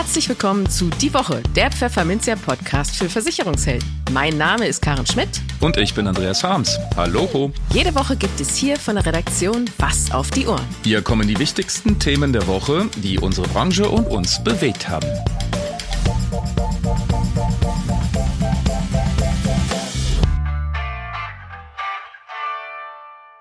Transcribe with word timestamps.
Herzlich 0.00 0.30
willkommen 0.30 0.66
zu 0.66 0.88
Die 0.88 1.12
Woche, 1.12 1.42
der 1.54 1.70
Pfefferminzia 1.70 2.34
Podcast 2.34 2.96
für 2.96 3.10
Versicherungshelden. 3.10 3.86
Mein 4.14 4.38
Name 4.38 4.66
ist 4.66 4.80
Karen 4.80 5.04
Schmidt. 5.04 5.28
Und 5.60 5.76
ich 5.76 5.92
bin 5.92 6.06
Andreas 6.06 6.42
Harms. 6.42 6.78
Hallo. 6.96 7.52
Jede 7.74 7.94
Woche 7.94 8.16
gibt 8.16 8.40
es 8.40 8.56
hier 8.56 8.78
von 8.78 8.94
der 8.94 9.04
Redaktion 9.04 9.66
Was 9.76 10.10
auf 10.10 10.30
die 10.30 10.46
Ohren. 10.46 10.64
Hier 10.84 11.02
kommen 11.02 11.28
die 11.28 11.38
wichtigsten 11.38 11.98
Themen 11.98 12.32
der 12.32 12.46
Woche, 12.46 12.88
die 12.96 13.18
unsere 13.18 13.46
Branche 13.48 13.90
und 13.90 14.06
uns 14.06 14.42
bewegt 14.42 14.88
haben. 14.88 15.06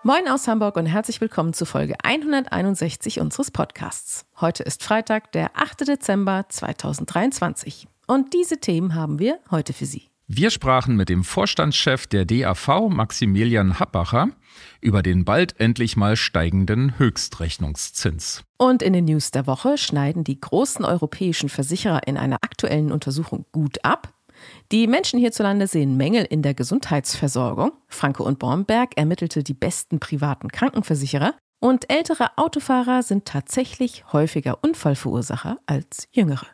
Moin 0.10 0.28
aus 0.28 0.48
Hamburg 0.48 0.76
und 0.76 0.88
herzlich 0.88 1.22
willkommen 1.22 1.54
zu 1.54 1.66
Folge 1.66 1.94
161 2.02 3.20
unseres 3.20 3.52
Podcasts. 3.52 4.26
Heute 4.42 4.64
ist 4.64 4.84
Freitag, 4.84 5.32
der 5.34 5.52
8. 5.54 5.88
Dezember 5.88 6.48
2023. 6.50 7.88
Und 8.08 8.34
diese 8.34 8.58
Themen 8.58 8.96
haben 8.96 9.20
wir 9.20 9.38
heute 9.52 9.72
für 9.72 9.86
Sie. 9.86 10.10
Wir 10.26 10.50
sprachen 10.50 10.96
mit 10.96 11.10
dem 11.10 11.24
Vorstandschef 11.24 12.08
der 12.08 12.26
DAV, 12.26 12.90
Maximilian 12.90 13.80
Happacher, 13.80 14.30
über 14.82 15.04
den 15.04 15.26
bald 15.26 15.60
endlich 15.60 15.96
mal 15.96 16.16
steigenden 16.16 16.98
Höchstrechnungszins. 16.98 18.42
Und 18.58 18.82
in 18.82 18.94
den 18.94 19.06
News 19.06 19.30
der 19.30 19.46
Woche 19.46 19.78
schneiden 19.78 20.24
die 20.24 20.42
großen 20.42 20.86
europäischen 20.86 21.50
Versicherer 21.50 22.08
in 22.08 22.18
einer 22.18 22.38
aktuellen 22.42 22.92
Untersuchung 22.92 23.46
gut 23.52 23.86
ab. 23.86 24.12
Die 24.72 24.86
Menschen 24.86 25.18
hierzulande 25.18 25.66
sehen 25.66 25.98
Mängel 25.98 26.26
in 26.26 26.44
der 26.44 26.54
Gesundheitsversorgung. 26.54 27.72
Franke 27.88 28.22
und 28.22 28.38
Bornberg 28.38 28.96
ermittelte 28.98 29.42
die 29.42 29.56
besten 29.56 30.00
privaten 30.00 30.50
Krankenversicherer. 30.50 31.34
Und 31.60 31.92
ältere 31.92 32.38
Autofahrer 32.38 33.02
sind 33.02 33.26
tatsächlich 33.26 34.04
häufiger 34.14 34.60
Unfallverursacher 34.64 35.58
als 35.66 36.08
jüngere. 36.12 36.46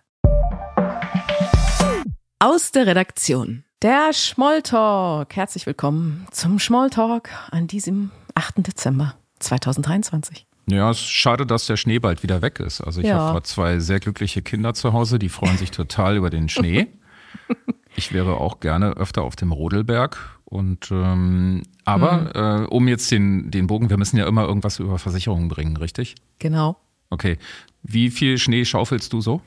Aus 2.39 2.71
der 2.71 2.87
Redaktion. 2.87 3.65
Der 3.81 4.13
Schmolltalk. 4.13 5.35
Herzlich 5.35 5.65
willkommen 5.65 6.25
zum 6.31 6.57
Schmolltalk 6.57 7.29
an 7.51 7.67
diesem 7.67 8.11
8. 8.33 8.65
Dezember 8.65 9.15
2023. 9.39 10.47
Ja, 10.69 10.89
es 10.89 10.99
ist 10.99 11.09
schade, 11.09 11.45
dass 11.45 11.67
der 11.67 11.75
Schnee 11.75 11.99
bald 11.99 12.23
wieder 12.23 12.41
weg 12.41 12.61
ist. 12.61 12.79
Also 12.79 13.01
ich 13.01 13.07
ja. 13.07 13.17
habe 13.17 13.43
zwei 13.43 13.79
sehr 13.79 13.99
glückliche 13.99 14.41
Kinder 14.41 14.73
zu 14.73 14.93
Hause, 14.93 15.19
die 15.19 15.27
freuen 15.27 15.57
sich 15.57 15.71
total 15.71 16.15
über 16.15 16.29
den 16.29 16.47
Schnee. 16.47 16.87
Ich 17.95 18.13
wäre 18.13 18.37
auch 18.37 18.59
gerne 18.59 18.91
öfter 18.97 19.23
auf 19.23 19.35
dem 19.35 19.51
Rodelberg. 19.51 20.17
Und 20.45 20.91
ähm, 20.91 21.63
aber 21.85 22.61
mhm. 22.61 22.63
äh, 22.63 22.67
um 22.67 22.87
jetzt 22.87 23.11
den, 23.11 23.51
den 23.51 23.67
Bogen, 23.67 23.89
wir 23.89 23.97
müssen 23.97 24.17
ja 24.17 24.27
immer 24.27 24.43
irgendwas 24.45 24.79
über 24.79 24.99
Versicherungen 24.99 25.47
bringen, 25.49 25.77
richtig? 25.77 26.15
Genau. 26.39 26.77
Okay. 27.09 27.37
Wie 27.83 28.09
viel 28.09 28.37
Schnee 28.37 28.65
schaufelst 28.65 29.11
du 29.13 29.21
so? 29.21 29.41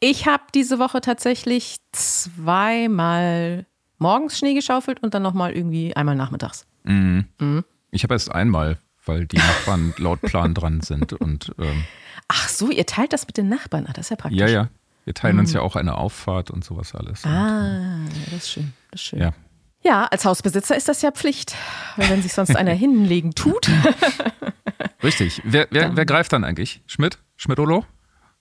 Ich 0.00 0.26
habe 0.26 0.44
diese 0.54 0.78
Woche 0.78 1.00
tatsächlich 1.00 1.78
zweimal 1.92 3.66
morgens 3.98 4.38
Schnee 4.38 4.54
geschaufelt 4.54 5.02
und 5.02 5.14
dann 5.14 5.22
nochmal 5.22 5.52
irgendwie 5.52 5.94
einmal 5.96 6.14
nachmittags. 6.14 6.66
Mhm. 6.84 7.24
Mhm. 7.40 7.64
Ich 7.90 8.04
habe 8.04 8.14
erst 8.14 8.32
einmal, 8.32 8.78
weil 9.04 9.26
die 9.26 9.38
Nachbarn 9.38 9.94
laut 9.98 10.20
Plan 10.20 10.54
dran 10.54 10.80
sind. 10.82 11.12
Und, 11.14 11.52
ähm, 11.58 11.84
Ach 12.28 12.48
so, 12.48 12.70
ihr 12.70 12.86
teilt 12.86 13.12
das 13.12 13.26
mit 13.26 13.36
den 13.36 13.48
Nachbarn. 13.48 13.86
Ah, 13.88 13.92
das 13.92 14.06
ist 14.06 14.10
ja 14.10 14.16
praktisch. 14.16 14.40
Ja, 14.40 14.48
ja. 14.48 14.68
Wir 15.08 15.14
teilen 15.14 15.36
mhm. 15.36 15.40
uns 15.40 15.54
ja 15.54 15.62
auch 15.62 15.74
eine 15.74 15.96
Auffahrt 15.96 16.50
und 16.50 16.62
sowas 16.62 16.94
alles. 16.94 17.24
Ah, 17.24 17.94
und, 17.94 18.10
das 18.26 18.44
ist 18.44 18.50
schön. 18.50 18.74
Das 18.90 19.00
ist 19.00 19.06
schön. 19.06 19.20
Ja. 19.20 19.32
Ja, 19.82 20.04
als 20.04 20.26
Hausbesitzer 20.26 20.76
ist 20.76 20.86
das 20.86 21.00
ja 21.00 21.12
Pflicht, 21.12 21.54
wenn 21.96 22.20
sich 22.20 22.34
sonst 22.34 22.54
einer 22.54 22.72
hinlegen 22.74 23.34
tut. 23.34 23.70
Richtig. 25.02 25.40
Wer, 25.46 25.66
wer, 25.70 25.96
wer, 25.96 26.04
greift 26.04 26.34
dann 26.34 26.44
eigentlich? 26.44 26.82
Schmidt? 26.86 27.20
Schmidt-Olo? 27.36 27.86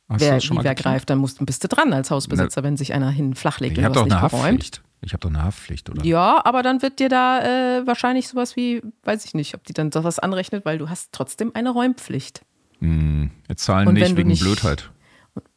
Wer, 0.09 0.41
wie, 0.41 0.59
wer 0.61 0.75
greift, 0.75 1.09
dann 1.09 1.19
musst, 1.19 1.45
bist 1.45 1.63
du 1.63 1.69
dran 1.69 1.93
als 1.93 2.11
Hausbesitzer, 2.11 2.63
wenn 2.63 2.75
sich 2.75 2.91
einer 2.91 3.11
hin 3.11 3.33
flachlegt. 3.33 3.77
Ich 3.77 3.85
habe 3.85 3.95
doch 3.95 4.03
eine 4.03 4.21
Haftpflicht. 4.21 4.81
Ich 4.99 5.13
habe 5.13 5.21
doch 5.21 5.29
eine 5.29 5.45
Haftpflicht, 5.45 5.89
oder? 5.89 6.03
Ja, 6.03 6.41
aber 6.43 6.63
dann 6.63 6.81
wird 6.81 6.99
dir 6.99 7.07
da 7.07 7.77
äh, 7.77 7.87
wahrscheinlich 7.87 8.27
sowas 8.27 8.57
wie, 8.57 8.81
weiß 9.03 9.23
ich 9.23 9.33
nicht, 9.33 9.55
ob 9.55 9.63
die 9.63 9.73
dann 9.73 9.93
sowas 9.93 10.19
anrechnet, 10.19 10.65
weil 10.65 10.79
du 10.79 10.89
hast 10.89 11.13
trotzdem 11.13 11.51
eine 11.53 11.69
Räumpflicht. 11.69 12.41
Hm, 12.79 13.31
wir 13.47 13.55
zahlen 13.55 13.93
nicht 13.93 14.17
wegen 14.17 14.27
nicht, 14.27 14.41
Blödheit. 14.41 14.91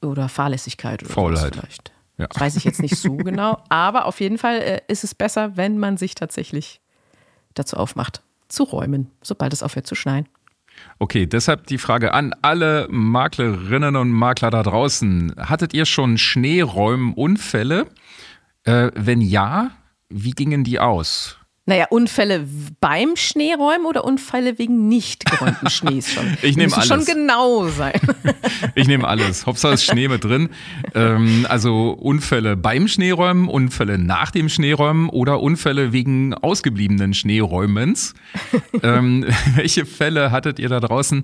Oder 0.02 0.28
Fahrlässigkeit 0.28 1.02
oder 1.02 1.12
Faulheit. 1.12 1.54
vielleicht. 1.54 1.92
Ja. 2.18 2.26
Das 2.26 2.41
weiß 2.41 2.56
ich 2.56 2.64
jetzt 2.64 2.80
nicht 2.80 2.96
so 2.96 3.16
genau. 3.16 3.62
Aber 3.68 4.06
auf 4.06 4.20
jeden 4.20 4.38
Fall 4.38 4.56
äh, 4.56 4.80
ist 4.88 5.04
es 5.04 5.14
besser, 5.14 5.56
wenn 5.56 5.78
man 5.78 5.96
sich 5.96 6.14
tatsächlich 6.14 6.80
dazu 7.54 7.76
aufmacht, 7.76 8.22
zu 8.48 8.64
räumen, 8.64 9.10
sobald 9.22 9.52
es 9.52 9.62
aufhört 9.62 9.86
zu 9.86 9.94
schneien. 9.94 10.28
Okay, 10.98 11.26
deshalb 11.26 11.66
die 11.66 11.78
Frage 11.78 12.14
an 12.14 12.34
alle 12.42 12.86
Maklerinnen 12.90 13.96
und 13.96 14.10
Makler 14.10 14.50
da 14.50 14.62
draußen. 14.62 15.34
Hattet 15.36 15.74
ihr 15.74 15.84
schon 15.84 16.19
Schneeräumunfälle? 16.19 17.86
Äh, 18.64 18.90
wenn 18.94 19.20
ja, 19.20 19.70
wie 20.08 20.30
gingen 20.30 20.64
die 20.64 20.78
aus? 20.78 21.39
Naja, 21.66 21.87
Unfälle 21.91 22.47
beim 22.81 23.16
Schneeräumen 23.16 23.87
oder 23.87 24.04
Unfälle 24.04 24.59
wegen 24.59 24.88
nicht 24.88 25.25
geräumten 25.26 25.71
Schnees 25.71 26.12
schon? 26.12 26.37
ich 26.43 26.56
nehme 26.56 26.75
alles. 26.75 26.88
schon 26.88 27.04
genau 27.04 27.69
sein. 27.69 28.00
ich 28.75 28.88
nehme 28.88 29.06
alles. 29.06 29.47
Hauptsache 29.47 29.75
ist 29.75 29.84
Schnee 29.84 30.09
mit 30.09 30.25
drin. 30.25 30.49
Ähm, 30.94 31.47
also 31.49 31.91
Unfälle 31.91 32.56
beim 32.56 32.88
Schneeräumen, 32.88 33.49
Unfälle 33.49 33.99
nach 33.99 34.31
dem 34.31 34.49
Schneeräumen 34.49 35.10
oder 35.10 35.41
Unfälle 35.41 35.93
wegen 35.93 36.34
ausgebliebenen 36.34 37.15
Schneeräumens. 37.15 38.15
ähm, 38.82 39.26
welche 39.54 39.84
Fälle 39.87 40.32
hattet 40.32 40.59
ihr 40.59 40.70
da 40.70 40.81
draußen? 40.81 41.22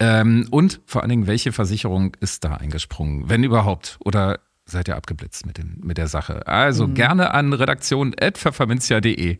Ähm, 0.00 0.48
und 0.50 0.80
vor 0.86 1.02
allen 1.02 1.10
Dingen, 1.10 1.26
welche 1.26 1.52
Versicherung 1.52 2.16
ist 2.20 2.44
da 2.44 2.54
eingesprungen, 2.54 3.28
wenn 3.28 3.44
überhaupt? 3.44 3.98
Oder 4.04 4.40
seid 4.66 4.88
ihr 4.88 4.96
abgeblitzt 4.96 5.46
mit, 5.46 5.58
dem, 5.58 5.78
mit 5.82 5.96
der 5.98 6.08
Sache? 6.08 6.46
Also 6.46 6.86
mhm. 6.86 6.94
gerne 6.94 7.32
an 7.32 7.52
redaktion.pfefferminzia.de. 7.52 9.38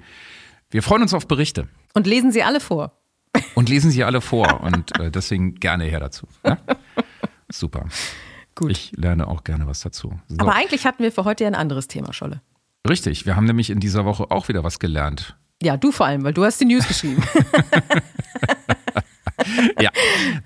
Wir 0.71 0.83
freuen 0.83 1.03
uns 1.03 1.15
auf 1.15 1.29
Berichte. 1.29 1.69
Und 1.95 2.07
lesen 2.07 2.33
sie 2.33 2.43
alle 2.43 2.61
vor. 2.61 2.93
Und 3.55 3.69
lesen 3.69 3.91
sie 3.91 4.05
alle 4.05 4.21
vor. 4.21 4.61
Und 4.63 4.99
äh, 4.99 5.11
deswegen 5.11 5.57
gerne 5.57 5.85
her 5.85 6.01
dazu. 6.01 6.27
Ja? 6.45 6.59
Super. 7.51 7.87
Gut. 8.55 8.71
Ich 8.71 8.93
lerne 8.97 9.29
auch 9.29 9.45
gerne 9.45 9.67
was 9.67 9.81
dazu. 9.81 10.19
So. 10.29 10.37
Aber 10.39 10.55
eigentlich 10.55 10.87
hatten 10.87 11.03
wir 11.03 11.13
für 11.13 11.25
heute 11.25 11.45
ja 11.45 11.49
ein 11.49 11.55
anderes 11.55 11.89
Thema, 11.89 12.13
Scholle. 12.13 12.41
Richtig. 12.89 13.27
Wir 13.27 13.37
haben 13.37 13.45
nämlich 13.45 13.71
in 13.71 13.81
dieser 13.81 14.05
Woche 14.05 14.31
auch 14.31 14.49
wieder 14.49 14.65
was 14.65 14.79
gelernt. 14.79 15.37
Ja, 15.63 15.77
du 15.77 15.93
vor 15.93 16.07
allem, 16.07 16.23
weil 16.23 16.33
du 16.35 16.45
hast 16.45 16.61
die 16.61 16.67
News 16.67 16.87
geschrieben. 16.87 17.23
ja, 19.81 19.91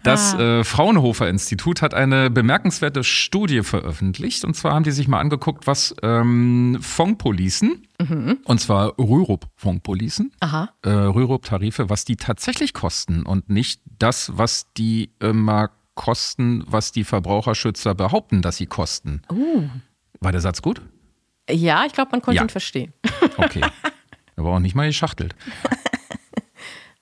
das 0.03 0.35
ah. 0.35 0.61
äh, 0.61 0.65
Fraunhofer 0.65 1.29
Institut 1.29 1.83
hat 1.83 1.95
eine 1.95 2.31
bemerkenswerte 2.31 3.05
Studie 3.05 3.63
veröffentlicht. 3.63 4.45
Und 4.45 4.55
zwar 4.55 4.75
haben 4.75 4.85
die 4.85 4.91
sich 4.91 5.09
mal 5.09 5.21
angeguckt, 5.21 5.67
was 5.67 5.95
ähm, 6.03 6.79
Fondpolicen, 6.81 7.87
mhm. 7.99 8.39
und 8.45 8.61
zwar 8.61 8.99
Rürup-Fondpolicen, 8.99 10.33
äh, 10.41 10.89
Rürup-Tarife, 10.89 11.91
was 11.91 12.05
die 12.05 12.17
tatsächlich 12.17 12.75
kosten 12.75 13.25
und 13.25 13.49
nicht 13.49 13.81
das, 13.99 14.33
was 14.35 14.73
die 14.77 15.11
immer 15.21 15.71
kosten, 15.95 16.65
was 16.67 16.93
die 16.93 17.05
Verbraucherschützer 17.05 17.95
behaupten, 17.95 18.43
dass 18.43 18.57
sie 18.57 18.67
kosten. 18.67 19.23
Uh. 19.31 19.69
War 20.21 20.33
der 20.33 20.41
Satz 20.41 20.63
gut? 20.63 20.81
Ja, 21.49 21.85
ich 21.87 21.93
glaube, 21.93 22.11
man 22.13 22.23
konnte 22.23 22.37
ja. 22.37 22.43
ihn 22.43 22.49
verstehen. 22.49 22.93
Okay. 23.37 23.63
Aber 24.37 24.55
auch 24.55 24.59
nicht 24.59 24.75
mal 24.75 24.87
geschachtelt. 24.87 25.35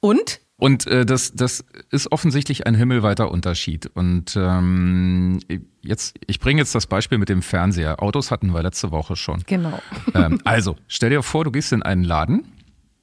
Und? 0.01 0.41
Und 0.61 0.89
äh, 0.89 1.07
das, 1.07 1.33
das 1.35 1.65
ist 1.91 2.11
offensichtlich 2.11 2.67
ein 2.67 2.75
himmelweiter 2.75 3.31
Unterschied. 3.31 3.87
Und 3.95 4.37
ähm, 4.37 5.39
jetzt, 5.83 6.17
ich 6.27 6.41
bringe 6.41 6.61
jetzt 6.61 6.75
das 6.75 6.89
Beispiel 6.89 7.17
mit 7.17 7.29
dem 7.29 7.43
Fernseher. 7.43 8.03
Autos 8.03 8.33
hatten 8.33 8.53
wir 8.53 8.63
letzte 8.63 8.91
Woche 8.91 9.17
schon. 9.17 9.43
Genau. 9.47 9.79
Ähm, 10.15 10.41
also, 10.45 10.77
stell 10.89 11.11
dir 11.11 11.23
vor, 11.23 11.45
du 11.45 11.53
gehst 11.53 11.73
in 11.73 11.83
einen 11.83 12.03
Laden. 12.03 12.51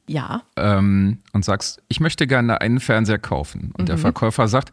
Ja. 0.08 0.44
Ähm, 0.58 1.20
und 1.34 1.46
sagst, 1.46 1.82
ich 1.88 2.00
möchte 2.00 2.28
gerne 2.28 2.60
einen 2.62 2.80
Fernseher 2.80 3.20
kaufen. 3.20 3.72
Und 3.78 3.84
mhm. 3.84 3.86
der 3.86 3.98
Verkäufer 4.00 4.48
sagt, 4.48 4.72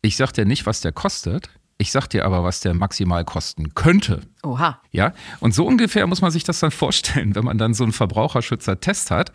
ich 0.00 0.16
sag 0.16 0.32
dir 0.32 0.44
nicht, 0.44 0.66
was 0.66 0.80
der 0.80 0.92
kostet. 0.92 1.50
Ich 1.82 1.90
sag 1.90 2.06
dir 2.06 2.24
aber, 2.24 2.44
was 2.44 2.60
der 2.60 2.74
maximal 2.74 3.24
kosten 3.24 3.74
könnte. 3.74 4.20
Oha. 4.44 4.80
Ja, 4.92 5.14
und 5.40 5.52
so 5.52 5.66
ungefähr 5.66 6.06
muss 6.06 6.20
man 6.20 6.30
sich 6.30 6.44
das 6.44 6.60
dann 6.60 6.70
vorstellen, 6.84 7.34
wenn 7.34 7.44
man 7.44 7.58
dann 7.58 7.74
so 7.74 7.82
einen 7.82 7.92
Verbraucherschützer-Test 7.92 9.10
hat. 9.10 9.32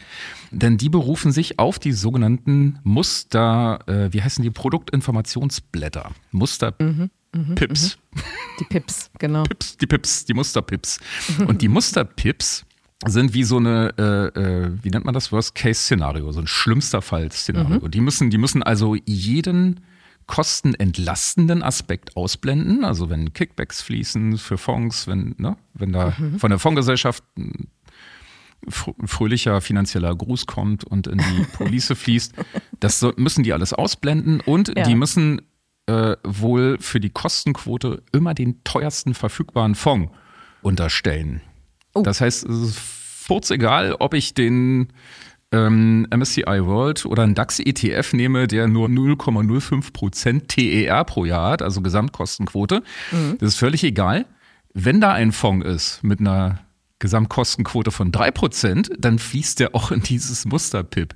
Denn 0.51 0.77
die 0.77 0.87
berufen 0.87 1.33
sich 1.33 1.59
auf 1.59 1.77
die 1.77 1.91
sogenannten 1.91 2.79
Muster, 2.83 3.79
äh, 3.87 4.13
wie 4.13 4.23
heißen 4.23 4.41
die, 4.43 4.49
Produktinformationsblätter. 4.49 6.11
Muster. 6.31 6.73
Mhm. 6.79 7.09
Mhm, 7.35 7.55
Pips. 7.55 7.97
Mhm. 8.15 8.21
Die 8.61 8.63
Pips, 8.63 9.11
genau. 9.19 9.43
Pips, 9.43 9.75
die 9.75 9.85
Pips, 9.85 10.23
die 10.23 10.33
Musterpips. 10.33 11.01
Und 11.47 11.61
die 11.61 11.67
Musterpips 11.67 12.65
sind 13.05 13.33
wie 13.33 13.43
so 13.43 13.57
eine, 13.57 13.93
äh, 13.97 14.39
äh, 14.39 14.71
wie 14.81 14.89
nennt 14.89 15.03
man 15.03 15.13
das, 15.13 15.33
Worst-Case-Szenario, 15.33 16.31
so 16.31 16.39
ein 16.39 16.47
schlimmster 16.47 17.01
Fall-Szenario. 17.01 17.81
Mhm. 17.81 17.91
Die, 17.91 17.99
müssen, 17.99 18.29
die 18.29 18.37
müssen 18.37 18.63
also 18.63 18.95
jeden 19.05 19.81
kostenentlastenden 20.27 21.63
Aspekt 21.63 22.15
ausblenden. 22.15 22.85
Also 22.85 23.09
wenn 23.09 23.33
Kickbacks 23.33 23.81
fließen 23.81 24.37
für 24.37 24.57
Fonds, 24.57 25.07
wenn, 25.07 25.35
ne, 25.37 25.57
wenn 25.73 25.93
da 25.93 26.13
mhm. 26.17 26.37
von 26.37 26.49
der 26.49 26.59
Fondsgesellschaft 26.59 27.23
ein 27.37 27.69
fröhlicher 28.69 29.61
finanzieller 29.61 30.13
Gruß 30.15 30.45
kommt 30.45 30.83
und 30.83 31.07
in 31.07 31.19
die 31.19 31.43
Police 31.53 31.93
fließt, 31.95 32.33
das 32.79 33.05
müssen 33.15 33.43
die 33.43 33.53
alles 33.53 33.73
ausblenden 33.73 34.41
und 34.41 34.73
ja. 34.75 34.83
die 34.83 34.95
müssen 34.95 35.41
äh, 35.85 36.17
wohl 36.23 36.77
für 36.79 36.99
die 36.99 37.09
Kostenquote 37.09 38.03
immer 38.11 38.33
den 38.33 38.63
teuersten 38.63 39.13
verfügbaren 39.13 39.75
Fonds 39.75 40.11
unterstellen. 40.61 41.41
Oh. 41.93 42.01
Das 42.01 42.19
heißt, 42.19 42.45
es 42.45 42.61
ist 42.61 42.79
furzegal, 42.79 43.95
ob 43.99 44.13
ich 44.13 44.33
den 44.33 44.89
ähm, 45.51 46.07
MSCI 46.13 46.65
World 46.65 47.05
oder 47.05 47.23
einen 47.23 47.35
DAX 47.35 47.59
ETF 47.59 48.13
nehme, 48.13 48.47
der 48.47 48.67
nur 48.67 48.89
0,05% 48.89 50.47
TER 50.47 51.03
pro 51.05 51.25
Jahr 51.25 51.51
hat, 51.51 51.61
also 51.61 51.81
Gesamtkostenquote. 51.81 52.83
Das 53.39 53.49
ist 53.49 53.57
völlig 53.57 53.83
egal. 53.83 54.25
Wenn 54.73 55.01
da 55.01 55.13
ein 55.13 55.31
Fonds 55.31 55.65
ist 55.65 56.03
mit 56.03 56.19
einer 56.19 56.59
Gesamtkostenquote 56.99 57.91
von 57.91 58.11
3%, 58.11 58.91
dann 58.97 59.19
fließt 59.19 59.59
der 59.59 59.75
auch 59.75 59.91
in 59.91 60.01
dieses 60.01 60.45
Muster-PIP. 60.45 61.13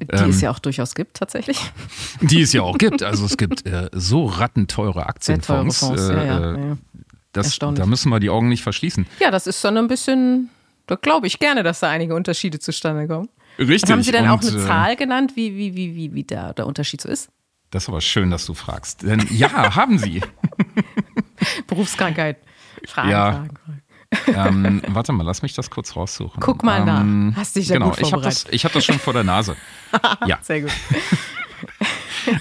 Die 0.00 0.28
es 0.28 0.40
ja 0.40 0.50
auch 0.50 0.58
durchaus 0.58 0.94
gibt, 0.94 1.16
tatsächlich. 1.18 1.72
Die 2.20 2.42
es 2.42 2.52
ja 2.52 2.62
auch 2.62 2.78
gibt. 2.78 3.02
Also 3.02 3.26
es 3.26 3.36
gibt 3.36 3.64
äh, 3.66 3.88
so 3.92 4.26
rattenteure 4.26 5.06
Aktienfonds. 5.08 5.78
Fonds, 5.78 6.08
ja, 6.08 6.24
ja, 6.24 6.54
äh, 6.54 6.68
ja. 6.68 6.76
Das, 7.32 7.58
da 7.60 7.86
müssen 7.86 8.10
wir 8.10 8.18
die 8.18 8.28
Augen 8.28 8.48
nicht 8.48 8.64
verschließen. 8.64 9.06
Ja, 9.20 9.30
das 9.30 9.46
ist 9.46 9.62
dann 9.64 9.76
ein 9.76 9.86
bisschen, 9.86 10.50
da 10.88 10.96
glaube 10.96 11.28
ich 11.28 11.38
gerne, 11.38 11.62
dass 11.62 11.78
da 11.78 11.88
einige 11.88 12.16
Unterschiede 12.16 12.58
zustande 12.58 13.06
kommen. 13.06 13.28
Richtig. 13.58 13.82
Und 13.84 13.90
haben 13.92 14.02
Sie 14.02 14.12
denn 14.12 14.28
auch 14.28 14.40
eine 14.40 14.50
äh, 14.50 14.66
Zahl 14.66 14.96
genannt, 14.96 15.32
wie, 15.36 15.56
wie, 15.56 15.74
wie, 15.76 15.94
wie, 15.94 16.14
wie 16.14 16.24
der, 16.24 16.54
der 16.54 16.66
Unterschied 16.66 17.00
so 17.00 17.08
ist? 17.08 17.28
Das 17.70 17.84
ist 17.84 17.88
aber 17.88 18.00
schön, 18.00 18.30
dass 18.30 18.46
du 18.46 18.54
fragst. 18.54 19.02
Denn 19.02 19.24
ja, 19.30 19.74
haben 19.76 19.98
sie. 19.98 20.22
Berufskrankheit. 21.66 22.38
Fragen, 22.86 23.10
Ja. 23.10 23.32
Fragen, 23.32 23.56
Fragen. 24.34 24.56
ähm, 24.64 24.82
warte 24.88 25.12
mal, 25.12 25.22
lass 25.24 25.42
mich 25.42 25.54
das 25.54 25.70
kurz 25.70 25.94
raussuchen. 25.94 26.40
Guck 26.40 26.62
mal 26.64 26.80
ähm, 26.88 27.28
nach. 27.30 27.36
Hast 27.36 27.56
dich 27.56 27.68
ja 27.68 27.74
genau, 27.74 27.90
gut 27.90 28.00
ich 28.00 28.12
habe 28.12 28.22
das, 28.22 28.42
vorbereitet. 28.42 28.64
hab 28.64 28.72
das 28.72 28.84
schon 28.84 28.98
vor 28.98 29.12
der 29.12 29.24
Nase. 29.24 29.56
Ja, 30.26 30.38
Sehr 30.42 30.62
gut. 30.62 30.72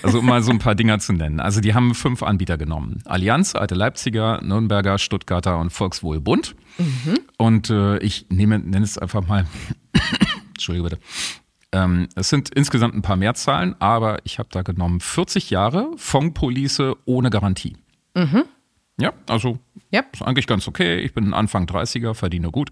also 0.04 0.20
um 0.20 0.26
mal 0.26 0.42
so 0.44 0.52
ein 0.52 0.60
paar 0.60 0.76
Dinger 0.76 1.00
zu 1.00 1.14
nennen. 1.14 1.40
Also 1.40 1.62
die 1.62 1.74
haben 1.74 1.94
fünf 1.96 2.22
Anbieter 2.24 2.58
genommen. 2.58 3.02
Allianz, 3.06 3.56
Alte 3.56 3.76
Leipziger, 3.76 4.40
Nürnberger, 4.42 4.98
Stuttgarter 4.98 5.58
und 5.60 5.72
Volkswohlbund. 5.72 6.56
Mhm. 6.78 7.20
Und 7.38 7.70
äh, 7.70 7.98
ich 8.00 8.28
nehme, 8.30 8.60
nenne 8.60 8.84
es 8.86 8.98
einfach 8.98 9.26
mal, 9.28 9.46
Entschuldige 10.60 10.84
bitte. 10.90 11.00
Ähm, 11.72 12.08
es 12.16 12.30
sind 12.30 12.50
insgesamt 12.50 12.96
ein 12.96 13.02
paar 13.02 13.16
mehr 13.16 13.34
Zahlen, 13.36 13.76
aber 13.80 14.20
ich 14.24 14.40
habe 14.40 14.50
da 14.52 14.62
genommen 14.64 15.00
40 15.00 15.50
Jahre 15.52 15.92
Fondpolice 15.98 16.96
ohne 17.06 17.30
Garantie. 17.30 17.78
Mhm. 18.16 18.44
Ja, 19.00 19.14
also 19.28 19.60
Ja. 19.92 20.04
ist 20.12 20.22
eigentlich 20.24 20.48
ganz 20.48 20.68
okay. 20.68 20.98
Ich 21.00 21.14
bin 21.14 21.34
Anfang 21.34 21.66
30er, 21.66 22.14
verdiene 22.16 22.50
gut. 22.52 22.72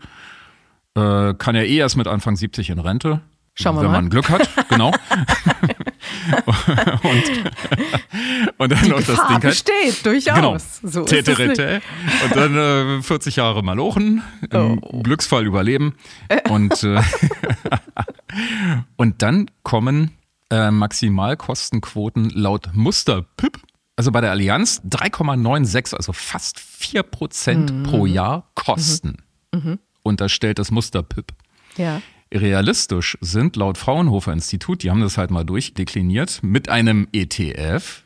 Äh, 0.96 1.36
kann 1.36 1.56
ja 1.56 1.62
eh 1.62 1.78
erst 1.78 1.96
mit 1.96 2.08
Anfang 2.08 2.36
70 2.36 2.70
in 2.72 2.80
Rente. 2.80 3.22
Schauen 3.60 3.76
wir 3.76 3.82
wenn 3.84 3.88
mal. 3.92 4.02
man 4.02 4.10
Glück 4.10 4.30
hat, 4.30 4.48
genau. 4.70 4.92
und, 7.04 7.24
und 8.58 8.72
dann 8.72 8.88
noch 8.88 8.98
das 8.98 9.08
Gefahr 9.08 9.28
Ding 9.28 9.34
halt. 9.36 9.42
besteht, 9.44 10.06
durchaus. 10.06 10.36
Genau. 10.36 10.58
So. 10.84 11.02
Und 11.02 12.36
dann 12.36 12.56
äh, 13.00 13.02
40 13.02 13.36
Jahre 13.36 13.64
Malochen, 13.64 14.22
im 14.52 14.80
Oh. 14.84 15.02
Glücksfall 15.02 15.46
überleben. 15.46 15.96
Und, 16.50 16.84
äh, 16.84 17.02
und 18.98 19.22
dann 19.22 19.50
kommen 19.64 20.12
äh, 20.52 20.72
Maximalkostenquoten 20.72 22.30
laut 22.32 22.70
Muster 22.74 23.26
PIP. 23.38 23.60
Also 23.96 24.12
bei 24.12 24.22
der 24.22 24.32
Allianz 24.32 24.82
3,96, 24.88 25.96
also 25.96 26.14
fast 26.14 26.60
4 26.60 27.04
Prozent 27.04 27.72
Mhm. 27.74 27.84
pro 27.84 28.06
Jahr 28.06 28.50
Kosten. 28.56 29.18
Unterstellt 30.04 30.60
das 30.60 30.70
Muster 30.70 31.02
PIP. 31.02 31.32
Ja. 31.78 32.02
Realistisch 32.34 33.18
sind 33.22 33.56
laut 33.56 33.78
Fraunhofer 33.78 34.34
Institut, 34.34 34.84
die 34.84 34.90
haben 34.92 35.02
das 35.02 35.18
halt 35.18 35.32
mal 35.32 35.46
durchdekliniert, 35.46 36.40
mit 36.44 36.68
einem 36.70 37.08
ETF 37.14 38.04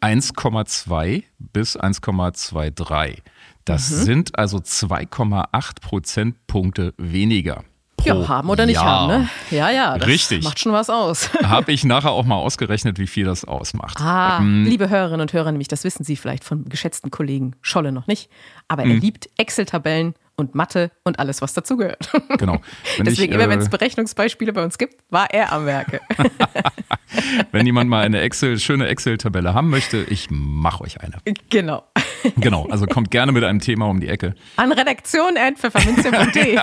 1,2 0.00 1.22
bis 1.38 1.78
1,23. 1.78 3.18
Das 3.64 3.88
sind 3.88 4.38
also 4.38 4.58
2,8 4.58 5.80
Prozentpunkte 5.80 6.94
weniger. 6.98 7.62
Ja, 8.04 8.26
haben 8.26 8.50
oder 8.50 8.66
nicht 8.66 8.74
Jahr. 8.74 9.02
haben, 9.08 9.22
ne? 9.22 9.28
Ja, 9.52 9.70
ja. 9.70 9.96
Das 9.96 10.08
Richtig. 10.08 10.42
Macht 10.42 10.58
schon 10.58 10.72
was 10.72 10.90
aus. 10.90 11.32
Habe 11.44 11.70
ich 11.70 11.84
nachher 11.84 12.10
auch 12.10 12.24
mal 12.24 12.34
ausgerechnet, 12.34 12.98
wie 12.98 13.06
viel 13.06 13.24
das 13.24 13.44
ausmacht. 13.44 14.00
Ah, 14.00 14.38
Ähm, 14.40 14.64
liebe 14.64 14.90
Hörerinnen 14.90 15.20
und 15.20 15.32
Hörer, 15.32 15.52
nämlich, 15.52 15.68
das 15.68 15.84
wissen 15.84 16.02
Sie 16.02 16.16
vielleicht 16.16 16.42
von 16.42 16.64
geschätzten 16.64 17.12
Kollegen 17.12 17.54
Scholle 17.60 17.92
noch 17.92 18.08
nicht, 18.08 18.28
aber 18.66 18.84
Mhm. 18.84 18.90
er 18.90 18.96
liebt 18.96 19.28
Excel-Tabellen 19.36 20.14
und 20.36 20.54
Mathe 20.54 20.90
und 21.04 21.18
alles, 21.18 21.42
was 21.42 21.52
dazugehört. 21.54 22.10
Genau. 22.38 22.60
Wenn 22.96 23.04
Deswegen 23.04 23.32
ich, 23.32 23.34
immer, 23.36 23.44
äh, 23.44 23.50
wenn 23.50 23.60
es 23.60 23.68
Berechnungsbeispiele 23.68 24.52
bei 24.52 24.64
uns 24.64 24.78
gibt, 24.78 24.96
war 25.10 25.30
er 25.30 25.52
am 25.52 25.66
Werke. 25.66 26.00
Wenn 27.52 27.66
jemand 27.66 27.90
mal 27.90 28.04
eine 28.04 28.20
Excel, 28.20 28.58
schöne 28.58 28.86
Excel-Tabelle 28.88 29.54
haben 29.54 29.68
möchte, 29.70 29.98
ich 30.08 30.28
mache 30.30 30.82
euch 30.82 31.00
eine. 31.00 31.18
genau. 31.50 31.84
Genau. 32.36 32.68
Also 32.70 32.86
kommt 32.86 33.10
gerne 33.10 33.32
mit 33.32 33.42
einem 33.42 33.58
Thema 33.58 33.86
um 33.86 33.98
die 33.98 34.06
Ecke. 34.06 34.36
An 34.54 34.70
redaktion.pfefferminzia.de. 34.70 36.60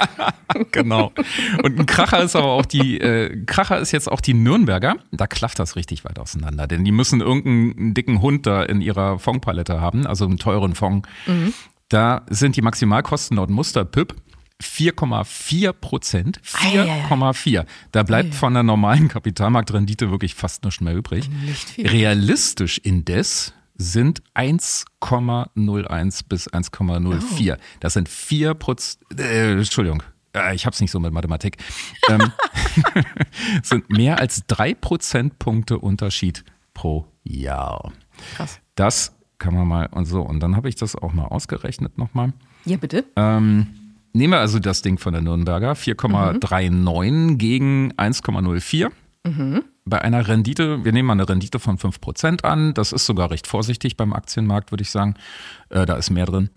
genau. 0.72 1.12
Und 1.62 1.80
ein 1.80 1.86
Kracher 1.86 2.24
ist 2.24 2.38
aber 2.38 2.54
auch 2.54 2.66
die, 2.66 2.98
äh, 3.02 3.44
Kracher 3.46 3.78
ist 3.78 3.92
jetzt 3.92 4.10
auch 4.10 4.22
die 4.22 4.34
Nürnberger. 4.34 4.96
Da 5.12 5.28
klafft 5.28 5.60
das 5.60 5.76
richtig 5.76 6.06
weit 6.06 6.18
auseinander, 6.18 6.66
denn 6.66 6.86
die 6.86 6.94
müssen 6.94 7.20
irgendeinen 7.20 7.94
dicken 7.94 8.22
Hund 8.22 8.48
da 8.48 8.64
in 8.64 8.80
ihrer 8.80 9.20
Fondpalette 9.20 9.82
haben, 9.82 10.08
also 10.08 10.24
einen 10.24 10.38
teuren 10.38 10.76
Fonds. 10.76 11.10
Da 11.90 12.26
sind 12.30 12.56
die 12.56 12.62
Maximalkosten 12.62 13.38
laut 13.38 13.50
Muster 13.50 13.84
PIP 13.84 14.16
4,4 14.62 15.72
Prozent. 15.74 16.42
4,4. 16.44 17.66
Da 17.92 18.04
bleibt 18.04 18.36
von 18.36 18.54
der 18.54 18.64
normalen 18.64 19.08
Kapitalmarktrendite 19.08 20.12
wirklich 20.12 20.36
fast 20.36 20.64
nichts 20.66 20.82
mehr 20.82 20.94
übrig. 20.96 21.30
Nicht 21.30 21.70
viel. 21.70 21.88
Realistisch 21.88 22.78
indes 22.78 23.54
sind 23.76 24.22
1,01 24.36 26.22
bis 26.28 26.50
1,04. 26.50 27.58
Das 27.80 27.94
sind 27.94 28.10
4 28.10 28.54
Prozent, 28.54 29.20
äh, 29.20 29.54
Entschuldigung, 29.54 30.04
äh, 30.36 30.54
ich 30.54 30.66
hab's 30.66 30.82
nicht 30.82 30.92
so 30.92 31.00
mit 31.00 31.14
Mathematik. 31.14 31.58
Ähm, 32.10 32.32
sind 33.64 33.90
mehr 33.90 34.20
als 34.20 34.44
3 34.48 34.74
Prozentpunkte 34.74 35.80
Unterschied 35.80 36.44
pro 36.74 37.08
Jahr. 37.24 37.94
Krass. 38.36 38.60
Das 38.76 39.16
kann 39.40 39.56
man 39.56 39.68
mal 39.68 39.88
und 39.88 40.06
so. 40.06 40.22
Und 40.22 40.42
dann 40.42 40.56
habe 40.56 40.70
ich 40.70 40.76
das 40.76 40.96
auch 40.96 41.14
mal 41.14 41.26
ausgerechnet 41.26 41.98
nochmal. 41.98 42.34
Ja, 42.66 42.78
bitte. 42.78 43.06
Ähm, 43.16 43.68
nehmen 44.14 44.34
wir 44.34 44.40
also 44.40 44.60
das 44.60 44.82
Ding 44.82 44.98
von 44.98 45.14
der 45.14 45.22
Nürnberger, 45.22 45.74
4,39 45.74 47.38
gegen 47.38 47.94
1,04. 47.94 48.92
Bei 49.86 50.02
einer 50.02 50.28
Rendite, 50.28 50.86
wir 50.86 50.92
nehmen 50.92 51.08
mal 51.08 51.14
eine 51.14 51.28
Rendite 51.28 51.60
von 51.60 51.78
5% 51.78 52.44
an, 52.44 52.74
das 52.74 52.92
ist 52.92 53.06
sogar 53.06 53.32
recht 53.32 53.48
vorsichtig 53.48 53.98
beim 53.98 54.14
Aktienmarkt, 54.14 54.72
würde 54.72 54.84
ich 54.84 54.92
sagen. 54.92 55.16
Äh, 55.70 55.86
da 55.86 55.96
ist 55.96 56.10
mehr 56.12 56.26
drin. 56.26 56.50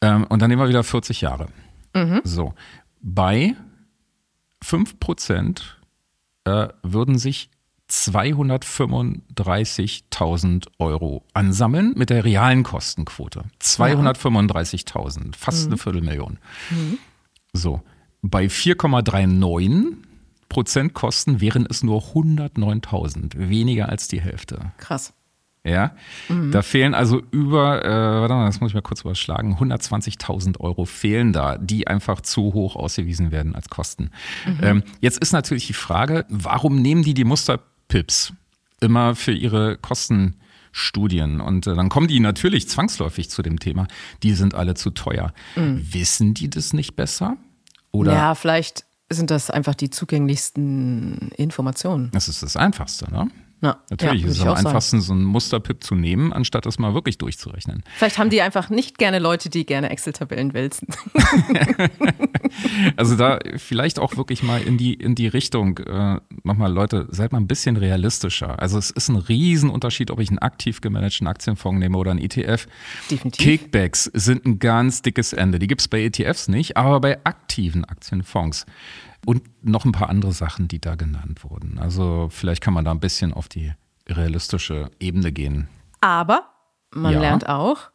Ähm, 0.00 0.24
und 0.24 0.40
dann 0.40 0.48
nehmen 0.48 0.62
wir 0.62 0.68
wieder 0.68 0.84
40 0.84 1.20
Jahre. 1.20 1.48
So, 2.24 2.54
bei 3.02 3.54
5% 4.64 5.62
äh, 6.44 6.68
würden 6.82 7.18
sich 7.18 7.50
235.000 7.92 10.68
Euro 10.78 11.26
ansammeln 11.34 11.92
mit 11.94 12.08
der 12.08 12.24
realen 12.24 12.62
Kostenquote. 12.62 13.44
235.000, 13.60 15.36
fast 15.36 15.66
eine 15.66 15.76
Viertelmillion. 15.76 16.38
So, 17.52 17.82
bei 18.22 18.46
4,39 18.46 19.96
Prozent 20.48 20.94
Kosten 20.94 21.42
wären 21.42 21.66
es 21.68 21.82
nur 21.82 22.00
109.000, 22.00 23.48
weniger 23.48 23.90
als 23.90 24.08
die 24.08 24.22
Hälfte. 24.22 24.72
Krass. 24.78 25.12
Ja, 25.64 25.94
da 26.50 26.62
fehlen 26.62 26.92
also 26.92 27.22
über, 27.30 27.84
äh, 27.84 27.88
warte 27.88 28.34
mal, 28.34 28.46
das 28.46 28.60
muss 28.60 28.72
ich 28.72 28.74
mal 28.74 28.80
kurz 28.80 29.02
überschlagen, 29.02 29.58
120.000 29.60 30.58
Euro 30.58 30.86
fehlen 30.86 31.32
da, 31.32 31.56
die 31.56 31.86
einfach 31.86 32.20
zu 32.20 32.52
hoch 32.52 32.74
ausgewiesen 32.74 33.30
werden 33.30 33.54
als 33.54 33.68
Kosten. 33.68 34.10
Ähm, 34.60 34.82
jetzt 35.00 35.18
ist 35.18 35.32
natürlich 35.32 35.68
die 35.68 35.72
Frage, 35.72 36.26
warum 36.28 36.82
nehmen 36.82 37.04
die 37.04 37.14
die 37.14 37.22
Musterpips 37.92 38.32
immer 38.80 39.14
für 39.14 39.32
ihre 39.32 39.76
Kostenstudien? 39.78 41.40
Und 41.40 41.66
äh, 41.66 41.74
dann 41.74 41.88
kommen 41.88 42.08
die 42.08 42.20
natürlich 42.20 42.68
zwangsläufig 42.68 43.30
zu 43.30 43.42
dem 43.42 43.58
Thema, 43.58 43.86
die 44.22 44.34
sind 44.34 44.54
alle 44.54 44.74
zu 44.74 44.90
teuer. 44.90 45.32
Wissen 45.56 46.34
die 46.34 46.50
das 46.50 46.72
nicht 46.72 46.96
besser? 46.96 47.36
Oder 47.90 48.12
Ja, 48.12 48.34
vielleicht 48.34 48.84
sind 49.10 49.30
das 49.30 49.50
einfach 49.50 49.74
die 49.74 49.90
zugänglichsten 49.90 51.30
Informationen. 51.36 52.10
das 52.12 52.28
ist 52.28 52.42
das 52.42 52.56
Einfachste, 52.56 53.10
ne? 53.12 53.28
Na, 53.62 53.78
Natürlich 53.90 54.22
ja, 54.22 54.28
ist 54.28 54.34
es 54.34 54.42
am 54.42 54.48
auch 54.48 54.56
sagen. 54.56 54.66
einfachsten, 54.66 55.00
so 55.00 55.12
einen 55.12 55.22
Musterpip 55.22 55.84
zu 55.84 55.94
nehmen, 55.94 56.32
anstatt 56.32 56.66
das 56.66 56.80
mal 56.80 56.94
wirklich 56.94 57.16
durchzurechnen. 57.18 57.84
Vielleicht 57.94 58.18
haben 58.18 58.28
die 58.28 58.42
einfach 58.42 58.70
nicht 58.70 58.98
gerne 58.98 59.20
Leute, 59.20 59.50
die 59.50 59.64
gerne 59.64 59.88
Excel-Tabellen 59.90 60.52
wälzen. 60.52 60.88
Also 62.96 63.16
da 63.16 63.38
vielleicht 63.56 63.98
auch 63.98 64.16
wirklich 64.16 64.42
mal 64.42 64.60
in 64.60 64.76
die, 64.76 64.92
in 64.92 65.14
die 65.14 65.26
Richtung, 65.26 65.78
äh, 65.78 66.20
nochmal 66.44 66.70
Leute, 66.70 67.06
seid 67.10 67.32
mal 67.32 67.38
ein 67.38 67.46
bisschen 67.46 67.78
realistischer. 67.78 68.60
Also 68.60 68.78
es 68.78 68.90
ist 68.90 69.08
ein 69.08 69.16
Riesenunterschied, 69.16 70.10
ob 70.10 70.20
ich 70.20 70.28
einen 70.28 70.38
aktiv 70.38 70.82
gemanagten 70.82 71.26
Aktienfonds 71.26 71.78
nehme 71.78 71.96
oder 71.96 72.10
einen 72.10 72.20
ETF. 72.20 72.66
Definitiv. 73.10 73.42
Kickbacks 73.42 74.04
sind 74.12 74.44
ein 74.44 74.58
ganz 74.58 75.00
dickes 75.02 75.32
Ende. 75.32 75.58
Die 75.58 75.66
gibt's 75.66 75.88
bei 75.88 76.02
ETFs 76.02 76.48
nicht, 76.48 76.76
aber 76.76 77.00
bei 77.00 77.24
aktiven 77.24 77.84
Aktienfonds. 77.84 78.66
Und 79.24 79.42
noch 79.64 79.84
ein 79.84 79.92
paar 79.92 80.08
andere 80.08 80.32
Sachen, 80.32 80.66
die 80.68 80.80
da 80.80 80.94
genannt 80.96 81.44
wurden. 81.44 81.78
Also 81.78 82.28
vielleicht 82.30 82.60
kann 82.62 82.74
man 82.74 82.84
da 82.84 82.90
ein 82.90 83.00
bisschen 83.00 83.32
auf 83.32 83.48
die 83.48 83.72
realistische 84.08 84.90
Ebene 84.98 85.30
gehen. 85.32 85.68
Aber 86.00 86.46
man 86.90 87.12
Ja. 87.12 87.20
lernt 87.20 87.48
auch, 87.48 87.90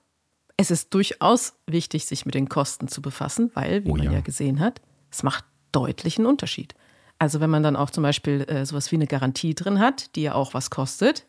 es 0.56 0.72
ist 0.72 0.94
durchaus 0.94 1.54
wichtig, 1.68 2.06
sich 2.06 2.26
mit 2.26 2.34
den 2.34 2.48
Kosten 2.50 2.88
zu 2.88 3.02
befassen, 3.02 3.52
weil, 3.54 3.84
wie 3.86 3.92
Oh 3.92 3.96
man 3.96 4.06
ja. 4.06 4.12
ja 4.14 4.22
gesehen 4.22 4.60
hat, 4.60 4.82
es 5.12 5.22
macht 5.24 5.44
deutlichen 5.74 6.26
Unterschied. 6.26 6.76
Also 7.20 7.40
wenn 7.42 7.50
man 7.50 7.62
dann 7.64 7.76
auch 7.76 7.90
zum 7.90 8.04
Beispiel 8.04 8.42
äh, 8.44 8.66
sowas 8.66 8.92
wie 8.92 8.96
eine 8.96 9.08
Garantie 9.08 9.54
drin 9.54 9.80
hat, 9.80 10.16
die 10.16 10.22
ja 10.22 10.34
auch 10.34 10.54
was 10.54 10.70
kostet, 10.70 11.26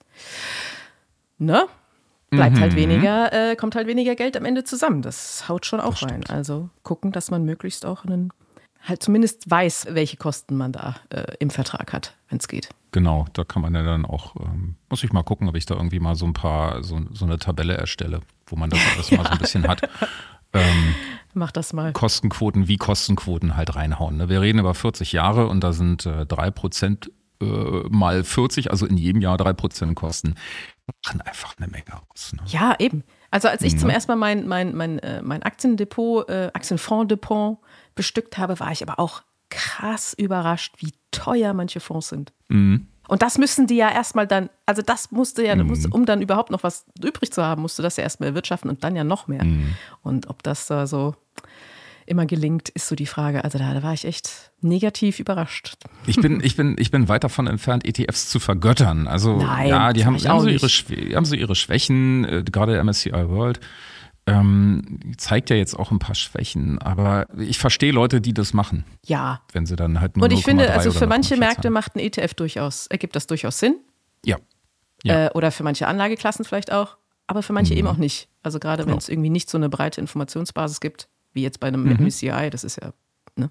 ne? 1.39 1.67
Bleibt 2.31 2.57
Mhm. 2.57 2.61
halt 2.61 2.75
weniger, 2.77 3.33
äh, 3.33 3.57
kommt 3.57 3.75
halt 3.75 3.87
weniger 3.87 4.15
Geld 4.15 4.37
am 4.37 4.45
Ende 4.45 4.63
zusammen. 4.63 5.01
Das 5.01 5.49
haut 5.49 5.65
schon 5.65 5.81
auch 5.81 6.03
rein. 6.03 6.25
Also 6.27 6.69
gucken, 6.83 7.11
dass 7.11 7.31
man 7.31 7.45
möglichst 7.45 7.87
auch 7.87 8.05
einen, 8.05 8.33
halt 8.89 9.03
zumindest 9.03 9.51
weiß, 9.51 9.89
welche 9.91 10.17
Kosten 10.17 10.57
man 10.57 10.73
da 10.73 10.97
äh, 11.11 11.25
im 11.39 11.51
Vertrag 11.51 11.93
hat, 11.93 12.15
wenn 12.29 12.39
es 12.39 12.49
geht. 12.49 12.69
Genau, 12.93 13.27
da 13.35 13.45
kann 13.45 13.61
man 13.63 13.75
ja 13.75 13.83
dann 13.83 14.07
auch, 14.07 14.35
ähm, 14.37 14.77
muss 14.89 15.05
ich 15.05 15.13
mal 15.13 15.23
gucken, 15.23 15.49
ob 15.49 15.57
ich 15.57 15.67
da 15.67 15.75
irgendwie 15.75 16.01
mal 16.01 16.15
so 16.15 16.25
ein 16.27 16.33
paar, 16.33 16.83
so, 16.83 16.99
so 17.13 17.25
eine 17.27 17.39
Tabelle 17.39 17.77
erstelle, 17.77 18.21
wo 18.47 18.57
man 18.57 18.71
das 18.71 18.81
alles 18.95 19.11
mal 19.13 19.25
so 19.25 19.31
ein 19.31 19.39
bisschen 19.39 19.69
hat. 19.69 19.83
Ähm, 20.55 20.95
Mach 21.35 21.53
das 21.53 21.75
mal. 21.75 21.93
Kostenquoten 21.93 22.69
wie 22.69 22.79
Kostenquoten 22.79 23.55
halt 23.55 23.77
reinhauen. 23.77 24.17
Ne? 24.17 24.31
Wir 24.31 24.41
reden 24.41 24.59
über 24.61 24.73
40 24.73 25.13
Jahre 25.13 25.47
und 25.47 25.61
da 25.63 25.75
sind 25.75 26.07
äh, 26.07 26.23
3% 26.23 27.11
äh, 27.43 27.45
mal 27.91 28.25
40, 28.25 28.71
also 28.71 28.87
in 28.87 28.97
jedem 28.97 29.21
Jahr 29.21 29.37
3% 29.37 29.93
Kosten. 29.93 30.37
Machen 31.05 31.21
einfach 31.21 31.55
eine 31.59 31.67
Menge 31.69 32.01
aus. 32.09 32.33
Ne? 32.33 32.41
Ja, 32.47 32.75
eben. 32.79 33.05
Also 33.31 33.49
als 33.49 33.61
ich 33.61 33.75
Mhm. 33.75 33.79
zum 33.79 33.91
ersten 33.91 34.11
Mal 34.13 34.17
mein, 34.17 34.49
mein, 34.49 34.75
mein, 34.75 34.99
äh, 35.01 35.21
mein 35.21 35.43
Aktiendepot, 35.43 36.31
äh, 36.31 36.51
Aktienfondsdepot 36.55 37.59
bestückt 37.99 38.39
habe, 38.39 38.59
war 38.61 38.73
ich 38.73 38.83
aber 38.83 38.99
auch 38.99 39.23
krass 39.51 40.15
überrascht, 40.17 40.77
wie 40.79 40.93
teuer 41.11 41.53
manche 41.53 41.81
Fonds 41.81 42.09
sind. 42.09 42.33
Mhm. 42.49 42.87
Und 43.09 43.23
das 43.23 43.39
müssen 43.39 43.67
die 43.67 43.77
ja 43.77 43.91
erstmal 43.91 44.27
dann, 44.27 44.51
also 44.67 44.83
das 44.83 45.11
musste 45.11 45.45
ja, 45.45 45.57
musste, 45.57 45.89
um 45.89 46.07
dann 46.07 46.23
überhaupt 46.23 46.51
noch 46.51 46.63
was 46.63 46.87
übrig 47.03 47.33
zu 47.33 47.43
haben, 47.43 47.63
musst 47.63 47.79
du 47.79 47.83
das 47.83 47.97
ja 47.97 48.05
erstmal 48.05 48.29
erwirtschaften 48.29 48.71
und 48.71 48.85
dann 48.85 48.95
ja 48.95 49.03
noch 49.03 49.27
mehr. 49.27 49.45
Mhm. 49.45 49.75
Und 50.03 50.29
ob 50.29 50.43
das 50.43 50.67
da 50.67 50.87
so 50.87 51.15
immer 52.05 52.27
gelingt, 52.27 52.69
ist 52.71 52.87
so 52.87 52.95
die 52.95 53.07
Frage. 53.07 53.45
Also 53.45 53.59
da, 53.59 53.73
da 53.75 53.83
war 53.83 53.95
ich 53.95 54.05
echt 54.05 54.53
negativ 54.61 55.19
überrascht. 55.21 55.77
Ich 56.07 56.17
bin, 56.17 56.43
ich 56.43 56.57
bin, 56.57 56.77
ich 56.79 56.91
bin 56.91 57.09
weit 57.09 57.25
davon 57.25 57.47
entfernt, 57.47 57.85
ETFs 57.87 58.29
zu 58.29 58.41
vergöttern. 58.41 59.09
Also 59.09 59.37
Nein, 59.39 59.69
ja, 59.69 59.93
die 59.93 60.05
haben, 60.05 60.17
haben, 60.19 60.41
so 60.41 60.49
ihre, 60.49 60.69
haben 61.17 61.25
so 61.25 61.35
ihre 61.35 61.55
Schwächen, 61.55 62.25
äh, 62.25 62.45
gerade 62.45 62.73
der 62.73 62.85
MSCI 62.85 63.13
World. 63.29 63.61
Ähm, 64.29 65.13
zeigt 65.17 65.51
ja 65.51 65.57
jetzt 65.57 65.75
auch 65.79 65.91
ein 65.91 65.99
paar 65.99 66.15
Schwächen, 66.15 66.79
aber 66.81 67.27
ich 67.39 67.59
verstehe 67.59 67.93
Leute, 67.93 68.21
die 68.21 68.35
das 68.35 68.53
machen, 68.55 68.85
Ja. 69.07 69.43
wenn 69.53 69.67
sie 69.67 69.77
dann 69.77 70.01
halt 70.01 70.17
nur 70.17 70.25
Und 70.25 70.33
ich 70.33 70.45
finde, 70.45 70.65
0,3 70.69 70.71
also 70.73 70.91
für 70.93 71.07
manche 71.07 71.35
0,4 71.35 71.39
Märkte 71.41 71.71
macht 71.71 71.97
ein 71.97 72.01
ETF 72.01 72.35
durchaus, 72.35 72.87
ergibt 72.89 73.15
das 73.17 73.27
durchaus 73.27 73.59
Sinn. 73.59 73.77
Ja. 74.25 74.37
Ja. 75.05 75.27
Äh, 75.27 75.31
oder 75.35 75.51
für 75.53 75.63
manche 75.63 75.87
Anlageklassen 75.87 76.45
vielleicht 76.45 76.73
auch, 76.73 76.97
aber 77.27 77.43
für 77.43 77.53
manche 77.53 77.75
eben 77.75 77.87
auch 77.89 77.97
nicht. 77.99 78.29
Also 78.43 78.59
gerade 78.59 78.83
wenn 78.83 78.89
Genau. 78.89 78.99
es 78.99 79.09
irgendwie 79.09 79.31
nicht 79.31 79.49
so 79.51 79.59
eine 79.59 79.69
breite 79.69 80.01
Informationsbasis 80.01 80.81
gibt, 80.81 81.09
wie 81.33 81.43
jetzt 81.43 81.61
bei 81.61 81.69
einem 81.69 81.85
Mhm. 81.85 82.01
MSCI, 82.07 82.49
das 82.51 82.65
ist 82.65 82.81
ja, 82.83 82.93
ne? 83.37 83.51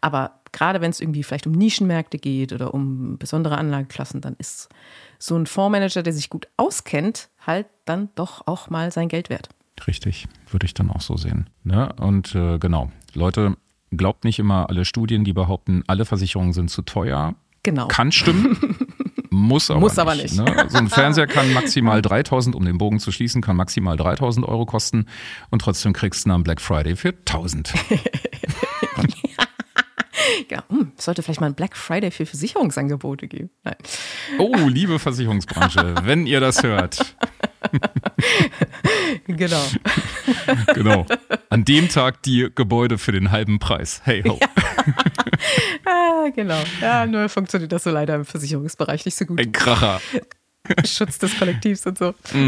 Aber 0.00 0.40
gerade 0.52 0.80
wenn 0.80 0.90
es 0.90 1.00
irgendwie 1.00 1.22
vielleicht 1.22 1.46
um 1.46 1.52
Nischenmärkte 1.52 2.18
geht 2.18 2.52
oder 2.52 2.72
um 2.72 3.18
besondere 3.18 3.58
Anlageklassen, 3.58 4.20
dann 4.20 4.34
ist 4.38 4.68
so 5.18 5.36
ein 5.36 5.46
Fondsmanager, 5.46 6.02
der 6.02 6.12
sich 6.12 6.30
gut 6.30 6.48
auskennt, 6.56 7.28
halt 7.46 7.66
dann 7.84 8.08
doch 8.14 8.46
auch 8.46 8.70
mal 8.70 8.90
sein 8.92 9.08
Geld 9.08 9.28
wert. 9.28 9.48
Richtig, 9.86 10.28
würde 10.50 10.66
ich 10.66 10.74
dann 10.74 10.90
auch 10.90 11.00
so 11.00 11.16
sehen. 11.16 11.48
Ne? 11.64 11.92
Und 11.98 12.34
äh, 12.34 12.58
genau, 12.58 12.90
Leute, 13.14 13.56
glaubt 13.90 14.24
nicht 14.24 14.38
immer 14.38 14.68
alle 14.68 14.84
Studien, 14.84 15.24
die 15.24 15.32
behaupten, 15.32 15.82
alle 15.86 16.04
Versicherungen 16.04 16.52
sind 16.52 16.70
zu 16.70 16.82
teuer. 16.82 17.34
Genau. 17.62 17.88
Kann 17.88 18.10
stimmen, 18.12 18.56
muss 19.30 19.70
aber 19.70 19.80
Muss 19.80 19.92
nicht. 19.92 19.98
aber 19.98 20.14
nicht. 20.14 20.34
Ne? 20.36 20.66
So 20.68 20.78
ein 20.78 20.88
Fernseher 20.90 21.26
kann 21.26 21.52
maximal 21.52 22.00
3000, 22.00 22.56
um 22.56 22.64
den 22.64 22.78
Bogen 22.78 22.98
zu 23.00 23.12
schließen, 23.12 23.42
kann 23.42 23.56
maximal 23.56 23.96
3000 23.96 24.46
Euro 24.46 24.64
kosten 24.66 25.06
und 25.50 25.60
trotzdem 25.60 25.92
kriegst 25.92 26.24
du 26.24 26.28
ihn 26.28 26.32
am 26.32 26.42
Black 26.42 26.60
Friday 26.60 26.96
für 26.96 27.10
1000. 27.10 27.74
Ja, 30.50 30.64
hm, 30.68 30.92
es 30.96 31.04
sollte 31.04 31.22
vielleicht 31.22 31.40
mal 31.40 31.46
ein 31.48 31.54
Black 31.54 31.76
Friday 31.76 32.10
für 32.10 32.26
Versicherungsangebote 32.26 33.28
geben. 33.28 33.50
Nein. 33.64 33.76
Oh, 34.38 34.54
liebe 34.68 34.98
Versicherungsbranche, 34.98 35.94
wenn 36.04 36.26
ihr 36.26 36.40
das 36.40 36.62
hört, 36.62 37.14
Genau. 39.26 39.62
genau, 40.74 41.06
an 41.50 41.64
dem 41.64 41.88
Tag 41.88 42.22
die 42.22 42.48
Gebäude 42.54 42.98
für 42.98 43.12
den 43.12 43.30
halben 43.30 43.58
Preis. 43.58 44.00
Hey 44.04 44.22
ho, 44.26 44.38
Ah, 45.86 46.28
genau. 46.34 46.60
Ja, 46.80 47.06
nur 47.06 47.28
funktioniert 47.28 47.72
das 47.72 47.84
so 47.84 47.90
leider 47.90 48.14
im 48.14 48.24
Versicherungsbereich 48.24 49.04
nicht 49.04 49.16
so 49.16 49.24
gut. 49.26 49.40
ein 49.40 49.52
Kracher. 49.52 50.00
Schutz 50.84 51.18
des 51.18 51.38
Kollektivs 51.38 51.86
und 51.86 51.98
so. 51.98 52.14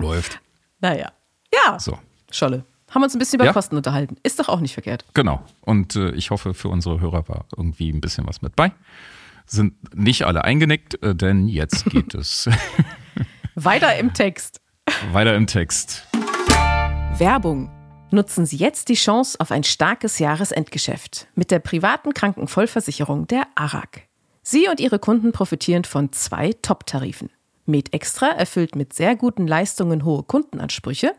Läuft. 0.00 0.40
Naja. 0.80 1.12
Ja, 1.52 1.78
So. 1.78 1.98
Scholle. 2.30 2.64
Haben 2.92 3.00
wir 3.00 3.04
uns 3.04 3.14
ein 3.14 3.18
bisschen 3.18 3.38
über 3.38 3.46
Ja. 3.46 3.52
Kosten 3.52 3.76
unterhalten. 3.76 4.16
Ist 4.22 4.38
doch 4.38 4.48
auch 4.48 4.60
nicht 4.60 4.74
verkehrt. 4.74 5.04
Genau. 5.14 5.42
Und 5.62 5.96
äh, 5.96 6.10
ich 6.10 6.30
hoffe, 6.30 6.54
für 6.54 6.68
unsere 6.68 7.00
Hörer 7.00 7.26
war 7.28 7.46
irgendwie 7.56 7.90
ein 7.90 8.00
bisschen 8.00 8.26
was 8.26 8.42
mit 8.42 8.54
bei. 8.54 8.72
Sind 9.46 9.74
nicht 9.96 10.24
alle 10.24 10.44
eingenickt, 10.44 11.02
äh, 11.02 11.14
denn 11.14 11.48
jetzt 11.48 11.84
geht 11.90 12.14
es 12.14 12.48
Weiter 13.54 13.96
im 13.96 14.12
Text. 14.12 14.60
weiter 15.12 15.34
im 15.34 15.46
Text. 15.46 16.06
Werbung. 17.18 17.70
Nutzen 18.10 18.44
Sie 18.44 18.56
jetzt 18.56 18.88
die 18.90 18.94
Chance 18.94 19.40
auf 19.40 19.50
ein 19.50 19.64
starkes 19.64 20.18
Jahresendgeschäft 20.18 21.28
mit 21.34 21.50
der 21.50 21.60
privaten 21.60 22.12
Krankenvollversicherung 22.12 23.26
der 23.26 23.44
ARAG. 23.54 24.02
Sie 24.42 24.68
und 24.68 24.80
Ihre 24.80 24.98
Kunden 24.98 25.32
profitieren 25.32 25.84
von 25.84 26.12
zwei 26.12 26.52
Top-Tarifen. 26.60 27.30
Med 27.64 27.94
Extra 27.94 28.26
erfüllt 28.26 28.76
mit 28.76 28.92
sehr 28.92 29.16
guten 29.16 29.46
Leistungen 29.46 30.04
hohe 30.04 30.24
Kundenansprüche 30.24 31.12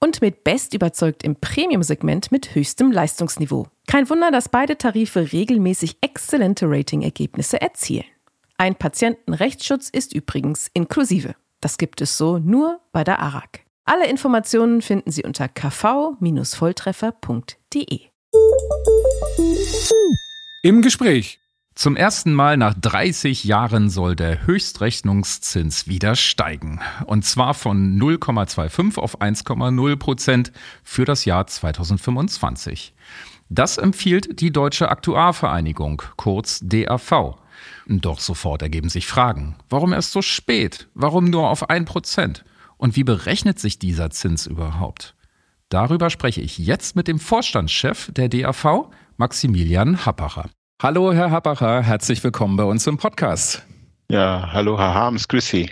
und 0.00 0.20
mit 0.20 0.44
Best 0.44 0.74
überzeugt 0.74 1.22
im 1.22 1.36
Premium-Segment 1.36 2.30
mit 2.32 2.54
höchstem 2.54 2.92
Leistungsniveau. 2.92 3.66
Kein 3.86 4.10
Wunder, 4.10 4.30
dass 4.30 4.48
beide 4.48 4.78
Tarife 4.78 5.32
regelmäßig 5.32 5.98
exzellente 6.00 6.64
Rating-Ergebnisse 6.68 7.60
erzielen. 7.60 8.06
Ein 8.56 8.76
Patientenrechtsschutz 8.76 9.90
ist 9.90 10.14
übrigens 10.14 10.70
inklusive. 10.74 11.34
Das 11.60 11.76
gibt 11.78 12.00
es 12.00 12.16
so 12.16 12.38
nur 12.38 12.80
bei 12.92 13.02
der 13.04 13.20
ARAG. 13.20 13.60
Alle 13.84 14.08
Informationen 14.08 14.80
finden 14.80 15.10
Sie 15.10 15.24
unter 15.24 15.48
kv-volltreffer.de. 15.48 18.00
Im 20.62 20.80
Gespräch. 20.82 21.40
Zum 21.74 21.96
ersten 21.96 22.32
Mal 22.32 22.56
nach 22.56 22.72
30 22.72 23.42
Jahren 23.42 23.90
soll 23.90 24.14
der 24.14 24.46
Höchstrechnungszins 24.46 25.88
wieder 25.88 26.14
steigen. 26.14 26.80
Und 27.06 27.24
zwar 27.24 27.52
von 27.52 27.98
0,25 27.98 28.98
auf 28.98 29.20
1,0 29.20 29.96
Prozent 29.96 30.52
für 30.84 31.04
das 31.04 31.24
Jahr 31.24 31.48
2025. 31.48 32.94
Das 33.48 33.76
empfiehlt 33.76 34.40
die 34.40 34.52
Deutsche 34.52 34.88
Aktuarvereinigung, 34.88 36.02
kurz 36.16 36.60
DAV. 36.62 37.38
Doch 37.88 38.20
sofort 38.20 38.62
ergeben 38.62 38.88
sich 38.88 39.08
Fragen. 39.08 39.56
Warum 39.68 39.92
erst 39.92 40.12
so 40.12 40.22
spät? 40.22 40.88
Warum 40.94 41.24
nur 41.24 41.50
auf 41.50 41.68
1 41.68 41.90
Prozent? 41.90 42.44
Und 42.76 42.94
wie 42.94 43.04
berechnet 43.04 43.58
sich 43.58 43.80
dieser 43.80 44.10
Zins 44.10 44.46
überhaupt? 44.46 45.16
Darüber 45.70 46.08
spreche 46.08 46.40
ich 46.40 46.56
jetzt 46.56 46.94
mit 46.94 47.08
dem 47.08 47.18
Vorstandschef 47.18 48.12
der 48.12 48.28
DAV, 48.28 48.90
Maximilian 49.16 50.06
Happacher. 50.06 50.50
Hallo, 50.84 51.14
Herr 51.14 51.30
Happacher, 51.30 51.80
herzlich 51.82 52.22
willkommen 52.22 52.58
bei 52.58 52.64
uns 52.64 52.86
im 52.86 52.98
Podcast. 52.98 53.62
Ja, 54.10 54.50
hallo 54.52 54.78
Herr 54.78 54.92
Harms, 54.92 55.28
grüß 55.28 55.48
Sie. 55.48 55.70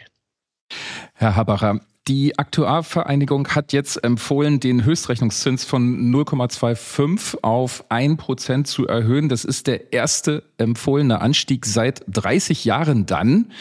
Herr 1.13 1.37
Happacher, 1.37 1.81
die 2.09 2.39
Aktuarvereinigung 2.39 3.47
hat 3.49 3.75
jetzt 3.75 4.03
empfohlen, 4.03 4.59
den 4.59 4.87
Höchstrechnungszins 4.87 5.67
von 5.67 6.11
0,25 6.11 7.43
auf 7.43 7.85
1 7.91 8.17
Prozent 8.17 8.67
zu 8.69 8.87
erhöhen. 8.87 9.29
Das 9.29 9.45
ist 9.45 9.67
der 9.67 9.93
erste 9.93 10.45
empfohlene 10.57 11.21
Anstieg 11.21 11.67
seit 11.67 12.05
30 12.09 12.65
Jahren 12.65 13.05
dann. 13.05 13.53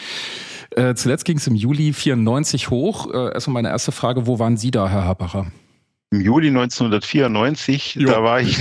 Äh, 0.70 0.94
zuletzt 0.94 1.26
ging 1.26 1.36
es 1.36 1.46
im 1.46 1.54
Juli 1.54 1.92
94 1.92 2.70
hoch. 2.70 3.12
Äh, 3.12 3.34
erstmal 3.34 3.52
meine 3.52 3.68
erste 3.68 3.92
Frage, 3.92 4.26
wo 4.26 4.38
waren 4.38 4.56
Sie 4.56 4.70
da, 4.70 4.88
Herr 4.88 5.04
Happacher? 5.04 5.52
Im 6.12 6.20
Juli 6.20 6.48
1994, 6.48 7.94
Jo. 7.94 8.10
da 8.10 8.22
war 8.22 8.38
ich, 8.38 8.58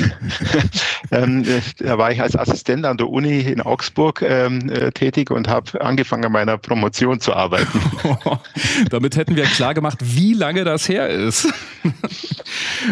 ähm, 1.11 1.43
äh, 1.43 1.59
da 1.83 1.97
war 1.97 2.09
ich 2.09 2.21
als 2.21 2.37
Assistent 2.37 2.85
an 2.85 2.95
der 2.95 3.09
Uni 3.09 3.41
in 3.41 3.59
Augsburg 3.59 4.21
ähm, 4.21 4.69
äh, 4.69 4.93
tätig 4.93 5.31
und 5.31 5.49
habe 5.49 5.81
angefangen, 5.81 6.23
an 6.23 6.31
meiner 6.31 6.57
Promotion 6.57 7.19
zu 7.19 7.33
arbeiten. 7.33 7.81
Damit 8.89 9.17
hätten 9.17 9.35
wir 9.35 9.43
klar 9.43 9.73
gemacht, 9.73 9.97
wie 10.01 10.33
lange 10.33 10.63
das 10.63 10.87
her 10.87 11.09
ist. 11.09 11.49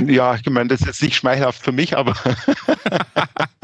ja, 0.05 0.35
ich 0.35 0.49
meine, 0.49 0.67
das 0.67 0.81
ist 0.81 0.87
jetzt 0.87 1.03
nicht 1.03 1.15
schmeichelhaft 1.15 1.63
für 1.63 1.71
mich, 1.71 1.95
aber, 1.95 2.15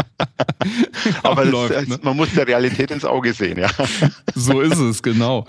aber 1.23 1.43
das, 1.43 1.51
Läuft, 1.51 1.73
äh, 1.73 1.85
ne? 1.89 1.99
man 2.01 2.17
muss 2.17 2.33
der 2.33 2.47
Realität 2.47 2.91
ins 2.91 3.05
Auge 3.05 3.33
sehen, 3.33 3.57
ja. 3.57 3.69
So 4.35 4.61
ist 4.61 4.77
es, 4.77 5.01
genau. 5.01 5.45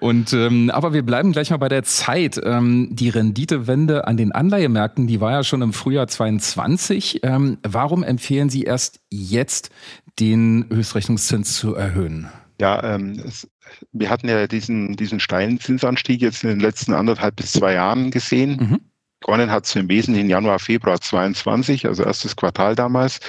Und 0.00 0.32
ähm, 0.32 0.70
aber 0.70 0.92
wir 0.92 1.02
bleiben 1.02 1.32
gleich 1.32 1.50
mal 1.50 1.56
bei 1.56 1.68
der 1.68 1.82
Zeit. 1.82 2.40
Ähm, 2.42 2.88
die 2.92 3.08
Renditewende 3.08 4.06
an 4.06 4.16
den 4.16 4.32
Anleihemärkten, 4.32 5.06
die 5.06 5.20
war 5.20 5.32
ja 5.32 5.44
schon 5.44 5.62
im 5.62 5.72
Frühjahr 5.72 6.06
22. 6.06 7.20
Ähm, 7.22 7.58
warum 7.62 8.02
empfehlen 8.02 8.50
Sie 8.50 8.62
erst 8.64 9.00
jetzt 9.10 9.70
den 10.18 10.66
Höchstrechnungszins 10.70 11.54
zu 11.54 11.74
erhöhen? 11.74 12.28
Ja, 12.60 12.82
ähm, 12.94 13.22
es, 13.24 13.48
wir 13.92 14.10
hatten 14.10 14.28
ja 14.28 14.46
diesen, 14.46 14.96
diesen 14.96 15.20
steilen 15.20 15.60
Zinsanstieg 15.60 16.20
jetzt 16.20 16.42
in 16.42 16.50
den 16.50 16.60
letzten 16.60 16.92
anderthalb 16.92 17.36
bis 17.36 17.52
zwei 17.52 17.74
Jahren 17.74 18.10
gesehen. 18.10 18.56
Mhm. 18.60 18.80
Begonnen 19.20 19.50
hat 19.50 19.66
es 19.66 19.74
im 19.74 19.88
Wesentlichen 19.88 20.30
Januar, 20.30 20.58
Februar 20.58 21.00
22, 21.00 21.86
also 21.86 22.04
erstes 22.04 22.36
Quartal 22.36 22.74
damals, 22.74 23.20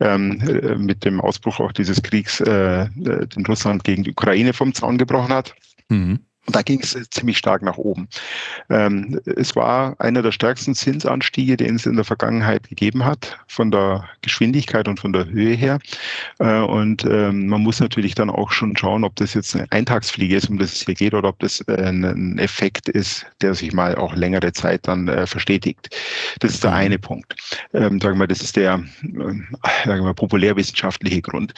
ähm, 0.00 0.40
äh, 0.40 0.76
mit 0.76 1.04
dem 1.04 1.20
Ausbruch 1.20 1.60
auch 1.60 1.72
dieses 1.72 2.02
Kriegs, 2.02 2.40
äh, 2.40 2.88
den 2.94 3.46
Russland 3.46 3.84
gegen 3.84 4.04
die 4.04 4.12
Ukraine 4.12 4.52
vom 4.52 4.72
Zaun 4.72 4.98
gebrochen 4.98 5.32
hat. 5.32 5.54
Mhm. 5.88 6.20
Und 6.46 6.56
da 6.56 6.62
ging 6.62 6.80
es 6.80 6.98
ziemlich 7.10 7.38
stark 7.38 7.62
nach 7.62 7.76
oben. 7.76 8.08
Ähm, 8.68 9.20
es 9.36 9.54
war 9.54 9.94
einer 10.00 10.22
der 10.22 10.32
stärksten 10.32 10.74
Zinsanstiege, 10.74 11.56
den 11.56 11.76
es 11.76 11.86
in 11.86 11.94
der 11.94 12.04
Vergangenheit 12.04 12.68
gegeben 12.68 13.04
hat, 13.04 13.38
von 13.46 13.70
der 13.70 14.08
Geschwindigkeit 14.22 14.88
und 14.88 14.98
von 14.98 15.12
der 15.12 15.26
Höhe 15.26 15.54
her. 15.54 15.78
Äh, 16.40 16.60
und 16.60 17.04
ähm, 17.04 17.46
man 17.46 17.60
muss 17.60 17.78
natürlich 17.78 18.16
dann 18.16 18.28
auch 18.28 18.50
schon 18.50 18.76
schauen, 18.76 19.04
ob 19.04 19.14
das 19.16 19.34
jetzt 19.34 19.54
eine 19.54 19.70
Eintagsfliege 19.70 20.34
ist, 20.34 20.50
um 20.50 20.58
das 20.58 20.72
es 20.72 20.84
hier 20.84 20.94
geht, 20.94 21.14
oder 21.14 21.28
ob 21.28 21.38
das 21.38 21.60
äh, 21.68 21.76
ein 21.76 22.38
Effekt 22.38 22.88
ist, 22.88 23.24
der 23.40 23.54
sich 23.54 23.72
mal 23.72 23.94
auch 23.94 24.14
längere 24.16 24.52
Zeit 24.52 24.88
dann 24.88 25.06
äh, 25.06 25.26
verstetigt. 25.26 25.96
Das 26.40 26.54
ist 26.54 26.64
der 26.64 26.72
eine 26.72 26.98
Punkt. 26.98 27.36
Ähm, 27.72 28.00
sagen 28.00 28.18
wir, 28.18 28.26
das 28.26 28.42
ist 28.42 28.56
der 28.56 28.82
äh, 29.02 29.86
sagen 29.86 30.04
wir, 30.04 30.14
populärwissenschaftliche 30.14 31.22
Grund. 31.22 31.54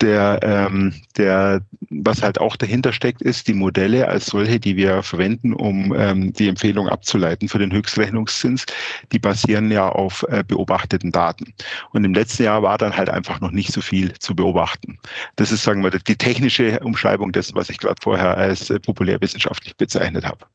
Der, 0.00 0.40
ähm, 0.42 0.94
der, 1.16 1.60
was 1.90 2.22
halt 2.22 2.40
auch 2.40 2.56
dahinter 2.56 2.92
steckt, 2.92 3.22
ist 3.22 3.48
die 3.48 3.54
Modelle 3.54 4.08
als 4.22 4.30
solche, 4.30 4.60
die 4.60 4.76
wir 4.76 5.02
verwenden, 5.02 5.52
um 5.52 5.92
ähm, 5.96 6.32
die 6.32 6.48
Empfehlung 6.48 6.88
abzuleiten 6.88 7.48
für 7.48 7.58
den 7.58 7.72
Höchstrechnungszins, 7.72 8.66
die 9.10 9.18
basieren 9.18 9.70
ja 9.70 9.88
auf 9.88 10.24
äh, 10.28 10.44
beobachteten 10.46 11.10
Daten. 11.10 11.52
Und 11.90 12.04
im 12.04 12.14
letzten 12.14 12.44
Jahr 12.44 12.62
war 12.62 12.78
dann 12.78 12.96
halt 12.96 13.10
einfach 13.10 13.40
noch 13.40 13.50
nicht 13.50 13.72
so 13.72 13.80
viel 13.80 14.12
zu 14.14 14.36
beobachten. 14.36 14.98
Das 15.36 15.50
ist, 15.50 15.64
sagen 15.64 15.82
wir, 15.82 15.90
die 15.90 16.16
technische 16.16 16.78
Umschreibung 16.80 17.32
dessen, 17.32 17.56
was 17.56 17.68
ich 17.68 17.78
gerade 17.78 18.00
vorher 18.00 18.36
als 18.36 18.70
äh, 18.70 18.78
populärwissenschaftlich 18.78 19.76
bezeichnet 19.76 20.24
habe. 20.24 20.46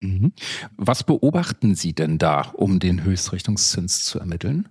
Mhm. 0.00 0.32
Was 0.78 1.04
beobachten 1.04 1.74
Sie 1.74 1.92
denn 1.92 2.16
da, 2.16 2.52
um 2.54 2.78
den 2.78 3.04
Höchstrechnungszins 3.04 4.02
zu 4.02 4.18
ermitteln? 4.18 4.66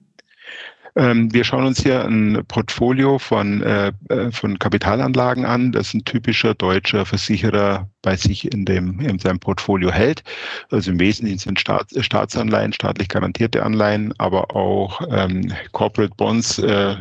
Ähm, 0.95 1.33
wir 1.33 1.43
schauen 1.43 1.65
uns 1.65 1.81
hier 1.81 2.03
ein 2.05 2.43
Portfolio 2.47 3.19
von, 3.19 3.61
äh, 3.61 3.91
äh, 4.09 4.31
von 4.31 4.57
Kapitalanlagen 4.59 5.45
an, 5.45 5.71
das 5.71 5.93
ein 5.93 6.03
typischer 6.05 6.53
deutscher 6.53 7.05
Versicherer 7.05 7.89
bei 8.01 8.15
sich 8.15 8.51
in, 8.51 8.65
dem, 8.65 8.99
in 8.99 9.19
seinem 9.19 9.39
Portfolio 9.39 9.91
hält. 9.91 10.23
Also 10.71 10.91
im 10.91 10.99
Wesentlichen 10.99 11.39
sind 11.39 11.59
Staats, 11.59 11.93
Staatsanleihen, 12.03 12.73
staatlich 12.73 13.09
garantierte 13.09 13.63
Anleihen, 13.63 14.13
aber 14.17 14.55
auch 14.55 15.01
ähm, 15.11 15.53
Corporate 15.71 16.13
Bonds, 16.15 16.59
äh, 16.59 16.95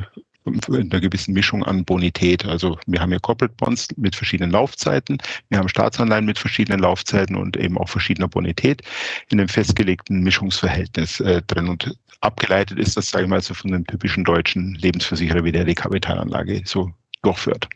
in 0.69 0.91
einer 0.91 1.01
gewissen 1.01 1.35
Mischung 1.35 1.65
an 1.65 1.85
Bonität. 1.85 2.47
Also 2.47 2.79
wir 2.87 3.01
haben 3.01 3.11
hier 3.11 3.21
Corporate 3.21 3.55
Bonds 3.57 3.89
mit 3.97 4.17
verschiedenen 4.17 4.51
Laufzeiten, 4.51 5.19
wir 5.49 5.59
haben 5.59 5.69
Staatsanleihen 5.69 6.25
mit 6.25 6.39
verschiedenen 6.39 6.81
Laufzeiten 6.81 7.37
und 7.37 7.57
eben 7.57 7.79
auch 7.79 7.89
verschiedener 7.89 8.29
Bonität 8.29 8.83
in 9.29 9.39
einem 9.39 9.49
festgelegten 9.49 10.23
Mischungsverhältnis 10.23 11.21
äh, 11.21 11.43
drin. 11.47 11.69
Und 11.69 11.95
abgeleitet 12.21 12.79
ist 12.79 12.97
das, 12.97 13.11
sage 13.11 13.25
ich 13.25 13.31
mal, 13.31 13.41
so 13.41 13.55
von 13.55 13.73
einem 13.73 13.87
typischen 13.87 14.25
deutschen 14.25 14.75
Lebensversicherer, 14.75 15.45
wie 15.45 15.53
der 15.53 15.65
die 15.65 15.75
Kapitalanlage 15.75 16.63
so 16.65 16.91
durchführt. 17.23 17.69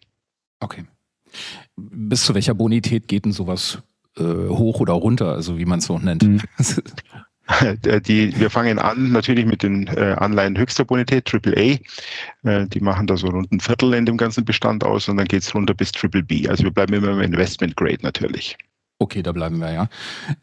Okay. 0.61 0.85
Bis 1.77 2.25
zu 2.25 2.35
welcher 2.35 2.55
Bonität 2.55 3.09
geht 3.09 3.25
denn 3.25 3.33
sowas 3.33 3.83
äh, 4.17 4.23
hoch 4.23 4.81
oder 4.81 4.93
runter, 4.93 5.33
also 5.33 5.59
wie 5.59 5.65
man 5.65 5.79
es 5.79 5.87
so 5.87 5.99
nennt? 5.99 6.23
Mhm. 6.23 6.41
Die, 8.07 8.39
wir 8.39 8.51
fangen 8.51 8.79
an 8.79 9.11
natürlich 9.11 9.45
mit 9.45 9.63
den 9.65 9.89
äh, 9.89 10.15
Anleihen 10.17 10.57
höchster 10.57 10.85
Bonität, 10.85 11.29
AAA. 11.35 11.79
Äh, 12.45 12.67
die 12.69 12.81
machen 12.81 13.09
da 13.09 13.17
so 13.17 13.27
rund 13.27 13.51
ein 13.53 13.61
Viertel 13.61 13.95
in 13.95 14.07
dem 14.07 14.17
ganzen 14.17 14.45
Bestand 14.45 14.85
aus 14.85 15.09
und 15.09 15.17
dann 15.17 15.27
geht 15.27 15.43
es 15.43 15.55
runter 15.55 15.75
bis 15.75 15.91
Triple 15.93 16.23
B. 16.23 16.49
Also 16.49 16.63
wir 16.63 16.71
bleiben 16.71 16.95
immer 16.95 17.11
im 17.11 17.21
Investment 17.21 17.77
Grade 17.77 17.99
natürlich. 18.03 18.57
Okay, 19.03 19.25
da 19.25 19.33
bleiben 19.33 19.59
wir 19.59 19.73
ja. 19.73 19.89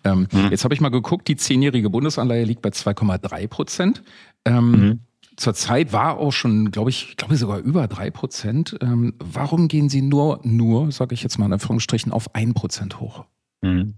Ähm, 0.03 0.27
mhm. 0.33 0.49
Jetzt 0.51 0.65
habe 0.65 0.73
ich 0.73 0.81
mal 0.81 0.89
geguckt, 0.89 1.29
die 1.29 1.37
zehnjährige 1.37 1.89
Bundesanleihe 1.89 2.43
liegt 2.43 2.61
bei 2.61 2.71
2,3 2.71 3.47
Prozent. 3.47 4.03
Ähm, 4.43 4.71
mhm. 4.71 4.99
Zurzeit 5.37 5.93
war 5.93 6.17
auch 6.17 6.33
schon, 6.33 6.69
glaube 6.69 6.89
ich, 6.89 7.15
glaube 7.15 7.35
ich 7.35 7.39
sogar 7.39 7.59
über 7.59 7.87
drei 7.87 8.11
Prozent. 8.11 8.77
Ähm, 8.81 9.13
warum 9.17 9.69
gehen 9.69 9.87
Sie 9.87 10.01
nur, 10.01 10.41
nur, 10.43 10.91
sage 10.91 11.13
ich 11.13 11.23
jetzt 11.23 11.39
mal 11.39 11.45
in 11.45 11.53
Anführungsstrichen, 11.53 12.11
auf 12.11 12.35
ein 12.35 12.53
Prozent 12.53 12.99
hoch? 12.99 13.23
Mhm. 13.61 13.95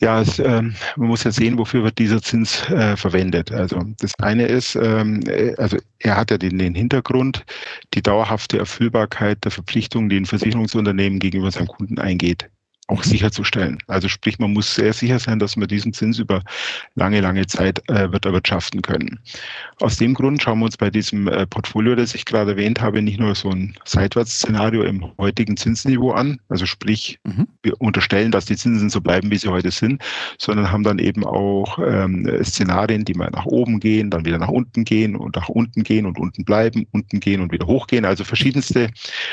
Ja, 0.00 0.20
es, 0.20 0.40
ähm, 0.40 0.74
man 0.96 1.06
muss 1.06 1.22
ja 1.22 1.30
sehen, 1.30 1.56
wofür 1.56 1.84
wird 1.84 2.00
dieser 2.00 2.20
Zins 2.20 2.68
äh, 2.68 2.96
verwendet. 2.96 3.52
Also 3.52 3.80
das 4.00 4.12
eine 4.18 4.46
ist, 4.46 4.74
ähm, 4.74 5.20
äh, 5.28 5.54
also 5.56 5.76
er 6.00 6.16
hat 6.16 6.32
ja 6.32 6.38
den, 6.38 6.58
den 6.58 6.74
Hintergrund, 6.74 7.44
die 7.94 8.02
dauerhafte 8.02 8.58
Erfüllbarkeit 8.58 9.44
der 9.44 9.52
Verpflichtungen, 9.52 10.08
die 10.08 10.16
ein 10.16 10.26
Versicherungsunternehmen 10.26 11.20
gegenüber 11.20 11.52
seinem 11.52 11.68
Kunden 11.68 12.00
eingeht 12.00 12.50
auch 12.88 13.02
sicherzustellen. 13.02 13.78
Also 13.88 14.08
sprich, 14.08 14.38
man 14.38 14.52
muss 14.52 14.74
sehr 14.74 14.92
sicher 14.92 15.18
sein, 15.18 15.38
dass 15.38 15.56
wir 15.56 15.66
diesen 15.66 15.92
Zins 15.92 16.18
über 16.18 16.42
lange, 16.94 17.20
lange 17.20 17.46
Zeit 17.46 17.82
äh, 17.88 18.12
wird 18.12 18.24
erwirtschaften 18.24 18.82
können. 18.82 19.18
Aus 19.80 19.96
dem 19.96 20.14
Grund 20.14 20.42
schauen 20.42 20.60
wir 20.60 20.66
uns 20.66 20.76
bei 20.76 20.90
diesem 20.90 21.26
äh, 21.26 21.46
Portfolio, 21.46 21.96
das 21.96 22.14
ich 22.14 22.24
gerade 22.24 22.52
erwähnt 22.52 22.80
habe, 22.80 23.02
nicht 23.02 23.18
nur 23.18 23.34
so 23.34 23.50
ein 23.50 23.74
Seitwärtsszenario 23.84 24.84
im 24.84 25.04
heutigen 25.18 25.56
Zinsniveau 25.56 26.12
an, 26.12 26.38
also 26.48 26.64
sprich, 26.64 27.18
mhm. 27.24 27.48
wir 27.62 27.80
unterstellen, 27.80 28.30
dass 28.30 28.44
die 28.44 28.56
Zinsen 28.56 28.88
so 28.88 29.00
bleiben, 29.00 29.30
wie 29.30 29.36
sie 29.36 29.48
heute 29.48 29.70
sind, 29.70 30.02
sondern 30.38 30.70
haben 30.70 30.84
dann 30.84 30.98
eben 30.98 31.24
auch 31.24 31.78
ähm, 31.78 32.30
Szenarien, 32.44 33.04
die 33.04 33.14
mal 33.14 33.30
nach 33.30 33.46
oben 33.46 33.80
gehen, 33.80 34.10
dann 34.10 34.24
wieder 34.24 34.38
nach 34.38 34.48
unten 34.48 34.84
gehen 34.84 35.16
und 35.16 35.34
nach 35.34 35.48
unten 35.48 35.82
gehen 35.82 36.06
und 36.06 36.18
unten 36.18 36.44
bleiben, 36.44 36.86
unten 36.92 37.18
gehen 37.18 37.40
und 37.40 37.52
wieder 37.52 37.66
hochgehen, 37.66 38.04
also 38.04 38.22
verschiedenste, 38.22 38.90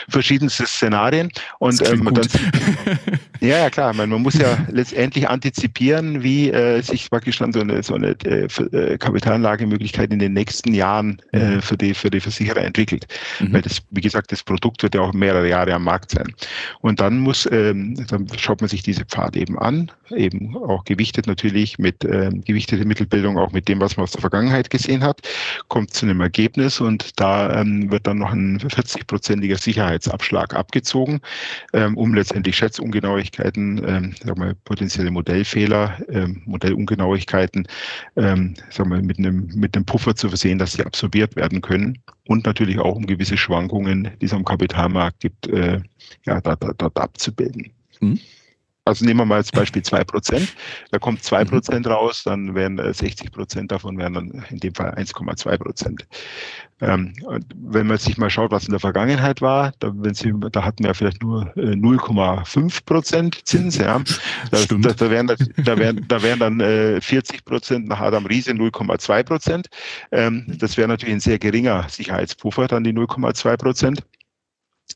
verschiedenste 0.10 0.66
Szenarien. 0.66 1.30
Und 1.60 1.88
ähm, 1.88 2.10
dann, 2.13 2.28
Ja, 3.44 3.58
ja, 3.58 3.70
klar. 3.70 3.94
Man, 3.94 4.10
man 4.10 4.22
muss 4.22 4.36
ja 4.36 4.58
letztendlich 4.72 5.28
antizipieren, 5.28 6.24
wie 6.24 6.50
äh, 6.50 6.82
sich 6.82 7.10
praktisch 7.10 7.40
dann 7.40 7.52
so 7.52 7.60
eine, 7.60 7.84
so 7.84 7.94
eine 7.94 8.16
äh, 8.24 8.46
äh, 8.46 8.98
Kapitalanlagemöglichkeit 8.98 10.14
in 10.14 10.20
den 10.20 10.32
nächsten 10.32 10.74
Jahren 10.74 11.22
äh, 11.34 11.56
mhm. 11.56 11.62
für, 11.62 11.76
die, 11.76 11.94
für 11.94 12.10
die 12.10 12.22
Versicherer 12.22 12.62
entwickelt. 12.62 13.06
Mhm. 13.42 13.52
Weil 13.52 13.62
das, 13.62 13.82
wie 13.90 14.00
gesagt, 14.00 14.32
das 14.32 14.44
Produkt 14.44 14.82
wird 14.82 14.96
ja 14.96 15.02
auch 15.02 15.12
mehrere 15.12 15.50
Jahre 15.50 15.74
am 15.74 15.84
Markt 15.84 16.12
sein. 16.12 16.34
Und 16.80 17.02
dann 17.02 17.20
muss, 17.20 17.46
ähm, 17.52 17.96
dann 18.08 18.28
schaut 18.38 18.62
man 18.62 18.70
sich 18.70 18.82
diese 18.82 19.04
Pfad 19.04 19.36
eben 19.36 19.60
an, 19.60 19.92
eben 20.16 20.56
auch 20.56 20.86
gewichtet 20.86 21.28
natürlich 21.28 21.78
mit 21.78 22.06
ähm, 22.06 22.46
gewichtete 22.46 22.86
Mittelbildung, 22.86 23.38
auch 23.38 23.52
mit 23.52 23.68
dem, 23.68 23.82
was 23.82 23.98
man 23.98 24.06
aus 24.06 24.12
der 24.12 24.22
Vergangenheit 24.22 24.70
gesehen 24.70 25.04
hat, 25.04 25.20
kommt 25.68 25.94
zu 25.94 26.06
einem 26.06 26.22
Ergebnis 26.22 26.80
und 26.80 27.20
da 27.20 27.60
ähm, 27.60 27.92
wird 27.92 28.08
dann 28.08 28.20
noch 28.20 28.32
ein 28.32 28.60
40-prozentiger 28.60 29.58
Sicherheitsabschlag 29.58 30.56
abgezogen, 30.56 31.20
ähm, 31.74 31.98
um 31.98 32.14
letztendlich 32.14 32.56
Schätzungenauigkeit 32.56 33.33
Ungenauigkeiten, 33.34 33.82
ähm, 33.88 34.13
sag 34.24 34.38
mal, 34.38 34.56
potenzielle 34.63 35.12
Modellfehler, 35.12 35.98
ähm, 36.10 36.41
Modellungenauigkeiten, 36.46 37.67
ähm, 38.15 38.54
sag 38.69 38.88
mal, 38.88 39.02
mit 39.02 39.17
einem, 39.17 39.48
mit 39.54 39.76
einem 39.76 39.86
Puffer 39.86 40.15
zu 40.15 40.30
versehen, 40.30 40.60
dass 40.60 40.74
sie 40.74 40.86
absorbiert 40.86 41.36
werden 41.36 41.62
können 41.62 42.00
und 42.28 42.46
natürlich 42.46 42.80
auch 42.80 42.96
um 42.96 43.06
gewisse 43.06 43.38
Schwankungen, 43.38 44.12
die 44.22 44.26
es 44.26 44.34
am 44.34 44.46
Kapitalmarkt 44.46 45.19
gibt, 45.19 45.48
äh, 45.48 45.80
ja, 46.26 46.41
dort, 46.41 46.63
dort 46.78 46.98
abzubilden. 46.98 47.72
Mhm. 48.00 48.19
Also 48.86 49.06
nehmen 49.06 49.22
wir 49.22 49.26
mal 49.26 49.36
als 49.36 49.52
Beispiel 49.52 49.82
zwei 49.84 50.04
Prozent. 50.04 50.56
Da 50.91 51.00
kommt 51.00 51.24
zwei 51.24 51.43
mhm. 51.43 51.50
Prozent 51.50 51.88
raus, 51.88 52.24
dann 52.24 52.54
wären 52.54 52.78
60 52.78 53.28
äh, 53.28 53.30
Prozent 53.30 53.72
davon 53.72 53.98
wären 53.98 54.13
dann 54.13 54.46
in 54.50 54.60
dem 54.60 54.76
Fall 54.76 54.93
1,2 54.96 55.58
Prozent. 55.58 56.06
Ähm, 56.82 57.13
wenn 57.56 57.88
man 57.88 57.98
sich 57.98 58.17
mal 58.17 58.30
schaut, 58.30 58.52
was 58.52 58.65
in 58.65 58.72
der 58.72 58.80
Vergangenheit 58.80 59.41
war, 59.41 59.72
da, 59.80 59.93
Sie, 60.12 60.34
da 60.52 60.65
hatten 60.65 60.84
wir 60.84 60.93
vielleicht 60.93 61.24
nur 61.24 61.54
0,5 61.56 62.65
äh, 62.65 62.82
Prozent 62.86 63.39
Zins. 63.46 63.78
Ja. 63.78 64.02
Da, 64.52 64.60
da, 64.65 64.93
da, 64.93 65.10
wären, 65.10 65.28
da, 65.28 65.78
wären, 65.78 66.06
da 66.08 66.22
wären 66.22 66.39
dann 66.39 66.60
äh, 66.60 67.00
40 67.00 67.46
Prozent 67.46 67.88
nach 67.88 68.02
Adam 68.02 68.26
Riese 68.26 68.52
0,2 68.52 69.24
Prozent. 69.24 69.67
Ähm, 70.12 70.46
das 70.48 70.78
wäre 70.78 70.88
natürlich 70.88 71.15
ein 71.15 71.19
sehr 71.19 71.39
geringer 71.39 71.88
Sicherheitspuffer, 71.88 72.67
dann 72.67 72.84
die 72.84 72.93
0,2 72.93 73.58
Prozent. 73.58 74.04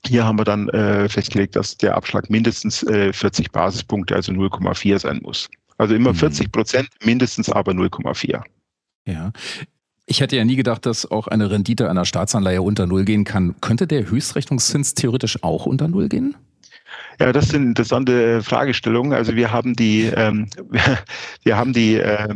Hier 0.06 0.26
haben 0.26 0.38
wir 0.38 0.43
dann 0.43 0.69
äh, 0.69 1.10
festgelegt, 1.10 1.56
dass 1.56 1.78
der 1.78 1.95
Abschlag 1.95 2.30
mindestens 2.30 2.84
äh, 2.84 3.12
40 3.13 3.52
Basispunkte, 3.52 4.15
also 4.15 4.32
0,4 4.32 5.00
sein 5.00 5.19
muss. 5.23 5.50
Also 5.78 5.95
immer 5.95 6.13
40 6.13 6.47
mhm. 6.47 6.52
Prozent, 6.52 6.89
mindestens 7.04 7.50
aber 7.50 7.71
0,4. 7.71 8.41
Ja. 9.06 9.32
Ich 10.06 10.21
hätte 10.21 10.36
ja 10.36 10.45
nie 10.45 10.56
gedacht, 10.56 10.86
dass 10.86 11.10
auch 11.10 11.28
eine 11.28 11.52
Rendite 11.52 11.89
einer 11.89 12.06
Staatsanleihe 12.06 12.62
unter 12.62 12.86
Null 12.86 13.04
gehen 13.04 13.26
kann. 13.26 13.60
Könnte 13.60 13.88
der 13.88 14.10
Höchstrechnungszins 14.10 14.93
theoretisch 14.93 15.43
auch 15.43 15.65
unter 15.65 15.88
Null 15.88 16.08
gehen? 16.08 16.36
Ja, 17.19 17.34
das 17.34 17.50
sind 17.50 17.63
interessante 17.63 18.41
Fragestellungen. 18.43 19.13
Also 19.13 19.36
wir 19.36 19.52
haben 19.52 19.76
die, 19.76 20.04
ähm, 20.04 20.47
wir 21.43 21.58
haben 21.58 21.73
die, 21.73 21.95
äh, 21.95 22.34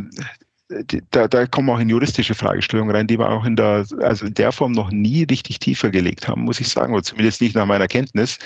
da, 1.12 1.28
da 1.28 1.46
kommen 1.46 1.70
auch 1.70 1.80
in 1.80 1.90
juristische 1.90 2.34
Fragestellungen 2.34 2.96
rein, 2.96 3.08
die 3.08 3.20
wir 3.20 3.30
auch 3.30 3.46
in 3.46 3.56
der, 3.56 3.86
also 4.02 4.26
in 4.26 4.34
der 4.34 4.52
Form 4.52 4.72
noch 4.72 4.92
nie 4.92 5.24
richtig 5.24 5.60
tiefer 5.60 5.90
gelegt 5.90 6.28
haben, 6.28 6.44
muss 6.44 6.60
ich 6.60 6.70
sagen, 6.70 6.94
oder 6.94 7.04
zumindest 7.04 7.42
nicht 7.42 7.56
nach 7.56 7.66
meiner 7.66 7.88
Kenntnis, 7.88 8.38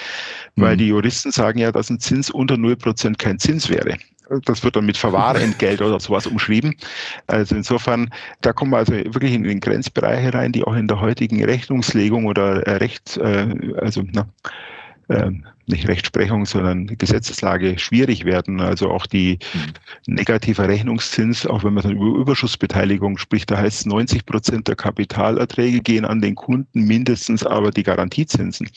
weil 0.55 0.73
mhm. 0.73 0.79
die 0.79 0.87
Juristen 0.87 1.31
sagen 1.31 1.59
ja, 1.59 1.71
dass 1.71 1.89
ein 1.89 1.99
Zins 1.99 2.29
unter 2.29 2.55
0% 2.55 3.17
kein 3.17 3.39
Zins 3.39 3.69
wäre. 3.69 3.97
Das 4.45 4.63
wird 4.63 4.75
dann 4.75 4.87
mit 4.87 4.97
Verwahrentgelt 4.97 5.81
oder 5.81 5.99
sowas 5.99 6.25
umschrieben. 6.25 6.75
Also 7.27 7.55
insofern, 7.55 8.09
da 8.41 8.53
kommen 8.53 8.71
wir 8.71 8.77
also 8.77 8.93
wirklich 8.93 9.33
in 9.33 9.43
den 9.43 9.59
Grenzbereiche 9.59 10.33
rein, 10.33 10.51
die 10.51 10.63
auch 10.63 10.75
in 10.75 10.87
der 10.87 10.99
heutigen 10.99 11.43
Rechnungslegung 11.43 12.25
oder 12.25 12.65
äh, 12.65 12.77
Recht, 12.77 13.17
äh, 13.17 13.47
also 13.77 14.03
na, 14.11 14.27
ähm, 15.09 15.45
nicht 15.67 15.87
Rechtsprechung, 15.87 16.45
sondern 16.45 16.87
Gesetzeslage 16.87 17.79
schwierig 17.79 18.25
werden. 18.25 18.59
Also 18.61 18.89
auch 18.89 19.05
die 19.05 19.39
negative 20.05 20.67
Rechnungszins, 20.67 21.45
auch 21.45 21.63
wenn 21.63 21.73
man 21.73 21.83
dann 21.83 21.95
über 21.95 22.19
Überschussbeteiligung 22.19 23.17
spricht, 23.17 23.51
da 23.51 23.57
heißt 23.57 23.81
es 23.81 23.85
90 23.85 24.25
Prozent 24.25 24.67
der 24.67 24.75
Kapitalerträge 24.75 25.81
gehen 25.81 26.05
an 26.05 26.21
den 26.21 26.35
Kunden, 26.35 26.81
mindestens 26.81 27.45
aber 27.45 27.71
die 27.71 27.83
Garantiezinsen. 27.83 28.69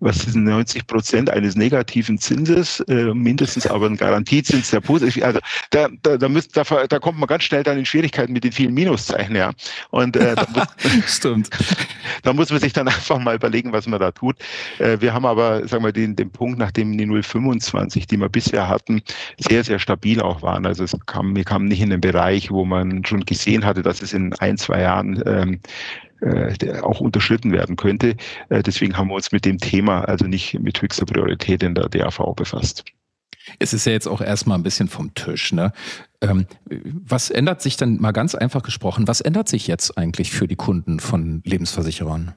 Was 0.00 0.18
sind 0.20 0.44
90 0.44 0.86
Prozent 0.86 1.30
eines 1.30 1.56
negativen 1.56 2.18
Zinses, 2.18 2.80
äh, 2.88 3.12
mindestens 3.14 3.66
aber 3.66 3.86
ein 3.86 3.96
Garantiezins 3.96 4.70
der 4.70 4.80
positiv? 4.80 5.24
Also 5.24 5.40
da, 5.70 5.88
da, 6.02 6.16
da, 6.16 6.28
müsst, 6.28 6.56
da, 6.56 6.62
da 6.62 6.98
kommt 6.98 7.18
man 7.18 7.26
ganz 7.26 7.44
schnell 7.44 7.62
dann 7.62 7.78
in 7.78 7.86
Schwierigkeiten 7.86 8.32
mit 8.32 8.44
den 8.44 8.52
vielen 8.52 8.74
Minuszeichen, 8.74 9.34
ja. 9.34 9.52
Und 9.90 10.16
äh, 10.16 10.34
da 10.34 10.46
muss, 10.54 10.66
Stimmt. 11.06 11.50
Da 12.22 12.32
muss 12.32 12.50
man 12.50 12.60
sich 12.60 12.72
dann 12.72 12.88
einfach 12.88 13.18
mal 13.18 13.34
überlegen, 13.34 13.72
was 13.72 13.86
man 13.86 14.00
da 14.00 14.10
tut. 14.10 14.36
Äh, 14.78 15.00
wir 15.00 15.12
haben 15.12 15.26
aber, 15.26 15.66
sagen 15.66 15.84
wir, 15.84 15.92
den, 15.92 16.16
den 16.16 16.30
Punkt, 16.30 16.58
nachdem 16.58 16.96
die 16.96 17.06
025, 17.06 18.06
die 18.06 18.16
wir 18.16 18.28
bisher 18.28 18.68
hatten, 18.68 19.02
sehr, 19.38 19.64
sehr 19.64 19.78
stabil 19.78 20.20
auch 20.20 20.42
waren. 20.42 20.66
Also 20.66 20.84
es 20.84 20.96
kam, 21.06 21.34
wir 21.36 21.44
kamen 21.44 21.66
nicht 21.66 21.80
in 21.80 21.90
den 21.90 22.00
Bereich, 22.00 22.50
wo 22.50 22.64
man 22.64 23.04
schon 23.04 23.24
gesehen 23.24 23.64
hatte, 23.64 23.82
dass 23.82 24.02
es 24.02 24.12
in 24.12 24.32
ein, 24.34 24.56
zwei 24.56 24.82
Jahren 24.82 25.22
ähm, 25.26 25.60
äh, 26.20 26.80
auch 26.80 27.00
unterschritten 27.00 27.52
werden 27.52 27.76
könnte. 27.76 28.16
Äh, 28.48 28.62
deswegen 28.62 28.96
haben 28.96 29.08
wir 29.08 29.14
uns 29.14 29.32
mit 29.32 29.44
dem 29.44 29.58
Thema 29.58 30.02
also 30.02 30.26
nicht 30.26 30.58
mit 30.60 30.80
höchster 30.80 31.06
Priorität 31.06 31.62
in 31.62 31.74
der 31.74 31.88
DAV 31.88 32.34
befasst. 32.34 32.84
Es 33.58 33.72
ist 33.72 33.86
ja 33.86 33.92
jetzt 33.92 34.06
auch 34.06 34.20
erstmal 34.20 34.58
ein 34.58 34.62
bisschen 34.62 34.88
vom 34.88 35.14
Tisch. 35.14 35.52
Ne? 35.52 35.72
Ähm, 36.20 36.46
was 36.66 37.30
ändert 37.30 37.62
sich 37.62 37.76
dann, 37.76 38.00
mal 38.00 38.12
ganz 38.12 38.34
einfach 38.34 38.62
gesprochen, 38.62 39.08
was 39.08 39.20
ändert 39.20 39.48
sich 39.48 39.66
jetzt 39.66 39.96
eigentlich 39.96 40.30
für 40.30 40.46
die 40.46 40.56
Kunden 40.56 41.00
von 41.00 41.42
Lebensversicherern? 41.44 42.34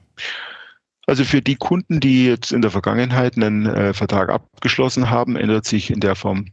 Also 1.06 1.24
für 1.24 1.42
die 1.42 1.56
Kunden, 1.56 2.00
die 2.00 2.26
jetzt 2.26 2.52
in 2.52 2.62
der 2.62 2.70
Vergangenheit 2.70 3.36
einen 3.36 3.66
äh, 3.66 3.92
Vertrag 3.92 4.30
abgeschlossen 4.30 5.10
haben, 5.10 5.36
ändert 5.36 5.66
sich 5.66 5.90
in 5.90 6.00
der 6.00 6.14
Form 6.14 6.46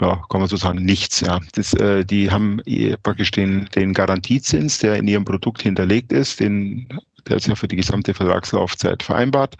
ja, 0.00 0.22
kann 0.28 0.40
man 0.40 0.48
so 0.48 0.56
sagen, 0.56 0.84
nichts. 0.84 1.20
Ja. 1.20 1.40
Das, 1.54 1.72
äh, 1.74 2.04
die 2.04 2.30
haben 2.30 2.60
praktisch 3.02 3.30
den, 3.30 3.68
den 3.74 3.92
Garantiezins, 3.92 4.78
der 4.78 4.96
in 4.96 5.06
ihrem 5.08 5.24
Produkt 5.24 5.62
hinterlegt 5.62 6.12
ist, 6.12 6.40
den 6.40 6.88
der 7.28 7.36
ist 7.36 7.46
ja 7.46 7.54
für 7.54 7.68
die 7.68 7.76
gesamte 7.76 8.14
Vertragslaufzeit 8.14 9.02
vereinbart. 9.02 9.56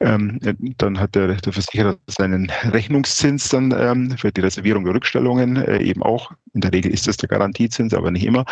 Ähm, 0.00 0.38
dann 0.78 0.98
hat 0.98 1.14
der, 1.14 1.34
der 1.34 1.52
Versicherer 1.52 1.96
seinen 2.06 2.50
Rechnungszins 2.64 3.48
dann 3.48 3.74
ähm, 3.76 4.16
für 4.18 4.32
die 4.32 4.40
Reservierung 4.40 4.84
der 4.84 4.94
Rückstellungen 4.94 5.56
äh, 5.56 5.78
eben 5.78 6.02
auch. 6.02 6.32
In 6.54 6.60
der 6.60 6.72
Regel 6.72 6.92
ist 6.92 7.06
das 7.06 7.16
der 7.16 7.28
Garantiezins, 7.28 7.94
aber 7.94 8.10
nicht 8.10 8.24
immer. 8.24 8.44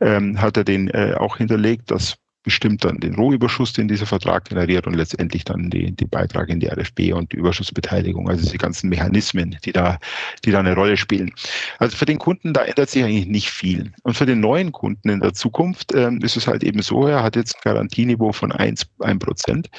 Ähm, 0.00 0.40
hat 0.40 0.56
er 0.56 0.64
den 0.64 0.88
äh, 0.88 1.14
auch 1.18 1.38
hinterlegt. 1.38 1.90
Das 1.90 2.16
bestimmt 2.44 2.84
dann 2.84 3.00
den 3.00 3.16
Rohüberschuss, 3.16 3.72
den 3.72 3.88
dieser 3.88 4.06
Vertrag 4.06 4.44
generiert 4.44 4.86
und 4.86 4.94
letztendlich 4.94 5.44
dann 5.44 5.70
die, 5.70 5.90
die 5.90 6.04
Beitrag 6.04 6.48
in 6.50 6.60
die 6.60 6.68
RFB 6.68 7.12
und 7.12 7.32
die 7.32 7.36
Überschussbeteiligung, 7.36 8.28
also 8.28 8.48
die 8.48 8.58
ganzen 8.58 8.88
Mechanismen, 8.90 9.56
die 9.64 9.72
da, 9.72 9.98
die 10.44 10.52
da 10.52 10.60
eine 10.60 10.74
Rolle 10.74 10.96
spielen. 10.96 11.32
Also 11.78 11.96
für 11.96 12.04
den 12.04 12.18
Kunden, 12.18 12.52
da 12.52 12.62
ändert 12.62 12.90
sich 12.90 13.02
eigentlich 13.02 13.26
nicht 13.26 13.50
viel. 13.50 13.92
Und 14.02 14.14
für 14.14 14.26
den 14.26 14.40
neuen 14.40 14.70
Kunden 14.70 15.08
in 15.08 15.20
der 15.20 15.32
Zukunft 15.32 15.92
ähm, 15.94 16.20
ist 16.22 16.36
es 16.36 16.46
halt 16.46 16.62
eben 16.62 16.82
so, 16.82 17.06
er 17.06 17.22
hat 17.22 17.34
jetzt 17.34 17.56
ein 17.56 17.60
Garantieniveau 17.64 18.32
von 18.32 18.52
1, 18.52 18.86
1 19.00 19.18
Prozent. 19.18 19.70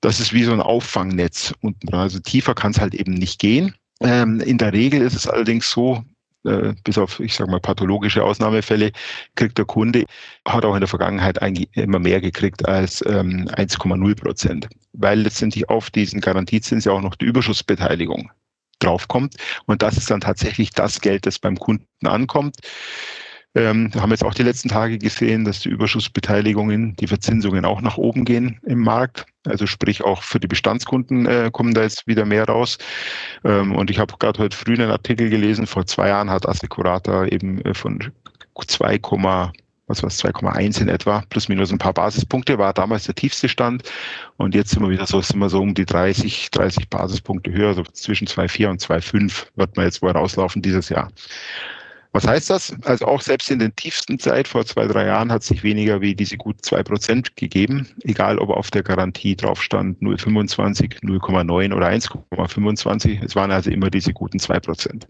Das 0.00 0.18
ist 0.18 0.32
wie 0.32 0.44
so 0.44 0.52
ein 0.52 0.60
Auffangnetz 0.60 1.54
unten 1.60 1.86
dran. 1.86 2.00
Also 2.00 2.18
tiefer 2.18 2.54
kann 2.54 2.72
es 2.72 2.80
halt 2.80 2.94
eben 2.94 3.12
nicht 3.12 3.38
gehen. 3.38 3.74
Ähm, 4.00 4.40
in 4.40 4.58
der 4.58 4.72
Regel 4.72 5.02
ist 5.02 5.14
es 5.14 5.26
allerdings 5.26 5.70
so, 5.70 6.04
äh, 6.46 6.74
bis 6.84 6.98
auf, 6.98 7.20
ich 7.20 7.34
sage 7.34 7.50
mal, 7.50 7.60
pathologische 7.60 8.22
Ausnahmefälle, 8.22 8.92
kriegt 9.34 9.58
der 9.58 9.64
Kunde, 9.64 10.04
hat 10.46 10.64
auch 10.64 10.74
in 10.74 10.80
der 10.80 10.88
Vergangenheit 10.88 11.38
immer 11.72 11.98
mehr 11.98 12.20
gekriegt 12.20 12.66
als 12.66 13.04
ähm, 13.06 13.48
1,0 13.48 14.14
Prozent, 14.14 14.68
weil 14.92 15.20
letztendlich 15.20 15.68
auf 15.68 15.90
diesen 15.90 16.20
Garantiezins 16.20 16.84
ja 16.84 16.92
auch 16.92 17.02
noch 17.02 17.16
die 17.16 17.26
Überschussbeteiligung 17.26 18.30
draufkommt. 18.78 19.36
Und 19.66 19.82
das 19.82 19.96
ist 19.96 20.10
dann 20.10 20.20
tatsächlich 20.20 20.70
das 20.70 21.00
Geld, 21.00 21.26
das 21.26 21.38
beim 21.38 21.58
Kunden 21.58 22.06
ankommt. 22.06 22.56
Ähm, 23.56 23.90
haben 23.96 24.10
jetzt 24.10 24.22
auch 24.22 24.34
die 24.34 24.42
letzten 24.42 24.68
Tage 24.68 24.98
gesehen, 24.98 25.46
dass 25.46 25.60
die 25.60 25.70
Überschussbeteiligungen, 25.70 26.94
die 26.96 27.06
Verzinsungen 27.06 27.64
auch 27.64 27.80
nach 27.80 27.96
oben 27.96 28.26
gehen 28.26 28.60
im 28.66 28.80
Markt. 28.80 29.24
Also 29.46 29.66
sprich 29.66 30.04
auch 30.04 30.22
für 30.22 30.38
die 30.38 30.46
Bestandskunden 30.46 31.24
äh, 31.24 31.50
kommen 31.50 31.72
da 31.72 31.82
jetzt 31.82 32.06
wieder 32.06 32.26
mehr 32.26 32.44
raus. 32.44 32.76
Ähm, 33.44 33.74
und 33.74 33.90
ich 33.90 33.98
habe 33.98 34.14
gerade 34.18 34.38
heute 34.42 34.54
früh 34.54 34.74
einen 34.74 34.90
Artikel 34.90 35.30
gelesen, 35.30 35.66
vor 35.66 35.86
zwei 35.86 36.08
Jahren 36.08 36.28
hat 36.28 36.46
Assecurata 36.46 37.24
eben 37.24 37.62
äh, 37.62 37.72
von 37.72 38.12
2, 38.54 39.00
was 39.86 40.02
war 40.02 40.10
2,1 40.10 40.82
in 40.82 40.88
etwa, 40.88 41.22
plus 41.30 41.48
minus 41.48 41.72
ein 41.72 41.78
paar 41.78 41.94
Basispunkte, 41.94 42.58
war 42.58 42.74
damals 42.74 43.04
der 43.04 43.14
tiefste 43.14 43.48
Stand. 43.48 43.84
Und 44.36 44.54
jetzt 44.54 44.72
sind 44.72 44.82
wir 44.82 44.90
wieder 44.90 45.06
so, 45.06 45.22
sind 45.22 45.38
wir 45.38 45.48
so 45.48 45.62
um 45.62 45.72
die 45.72 45.86
30, 45.86 46.50
30 46.50 46.90
Basispunkte 46.90 47.52
höher, 47.52 47.72
so 47.72 47.84
zwischen 47.84 48.26
2,4 48.26 48.68
und 48.68 48.82
2,5 48.82 49.46
wird 49.54 49.76
man 49.76 49.86
jetzt 49.86 50.02
wohl 50.02 50.10
rauslaufen 50.10 50.60
dieses 50.60 50.90
Jahr. 50.90 51.10
Was 52.16 52.26
heißt 52.26 52.48
das? 52.48 52.74
Also 52.84 53.04
auch 53.04 53.20
selbst 53.20 53.50
in 53.50 53.58
der 53.58 53.76
tiefsten 53.76 54.18
Zeit 54.18 54.48
vor 54.48 54.64
zwei, 54.64 54.86
drei 54.86 55.04
Jahren 55.04 55.30
hat 55.30 55.42
sich 55.42 55.62
weniger 55.62 56.00
wie 56.00 56.14
diese 56.14 56.38
gut 56.38 56.64
zwei 56.64 56.82
Prozent 56.82 57.36
gegeben, 57.36 57.86
egal 58.04 58.38
ob 58.38 58.48
auf 58.48 58.70
der 58.70 58.82
Garantie 58.82 59.36
drauf 59.36 59.62
stand 59.62 60.00
0,25, 60.00 61.02
0,9 61.02 61.74
oder 61.74 61.88
1,25. 61.88 63.22
Es 63.22 63.36
waren 63.36 63.50
also 63.50 63.70
immer 63.70 63.90
diese 63.90 64.14
guten 64.14 64.38
zwei 64.38 64.58
Prozent. 64.58 65.06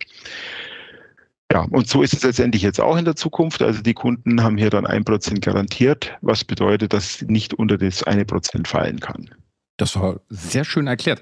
Ja, 1.53 1.61
und 1.71 1.87
so 1.87 2.03
ist 2.03 2.13
es 2.13 2.25
letztendlich 2.25 2.63
jetzt 2.63 2.81
auch 2.81 2.97
in 2.97 3.05
der 3.05 3.15
Zukunft. 3.15 3.63
Also 3.63 3.83
die 3.83 3.95
Kunden 3.95 4.43
haben 4.43 4.59
hier 4.59 4.71
dann 4.71 4.85
ein 4.85 5.05
Prozent 5.05 5.43
garantiert, 5.43 6.13
was 6.23 6.43
bedeutet, 6.43 6.93
dass 6.93 7.23
nicht 7.23 7.55
unter 7.55 7.79
das 7.79 8.03
eine 8.03 8.25
Prozent 8.25 8.67
fallen 8.67 8.99
kann. 8.99 9.31
Das 9.77 9.95
war 9.95 10.19
sehr 10.29 10.65
schön 10.65 10.89
erklärt. 10.89 11.21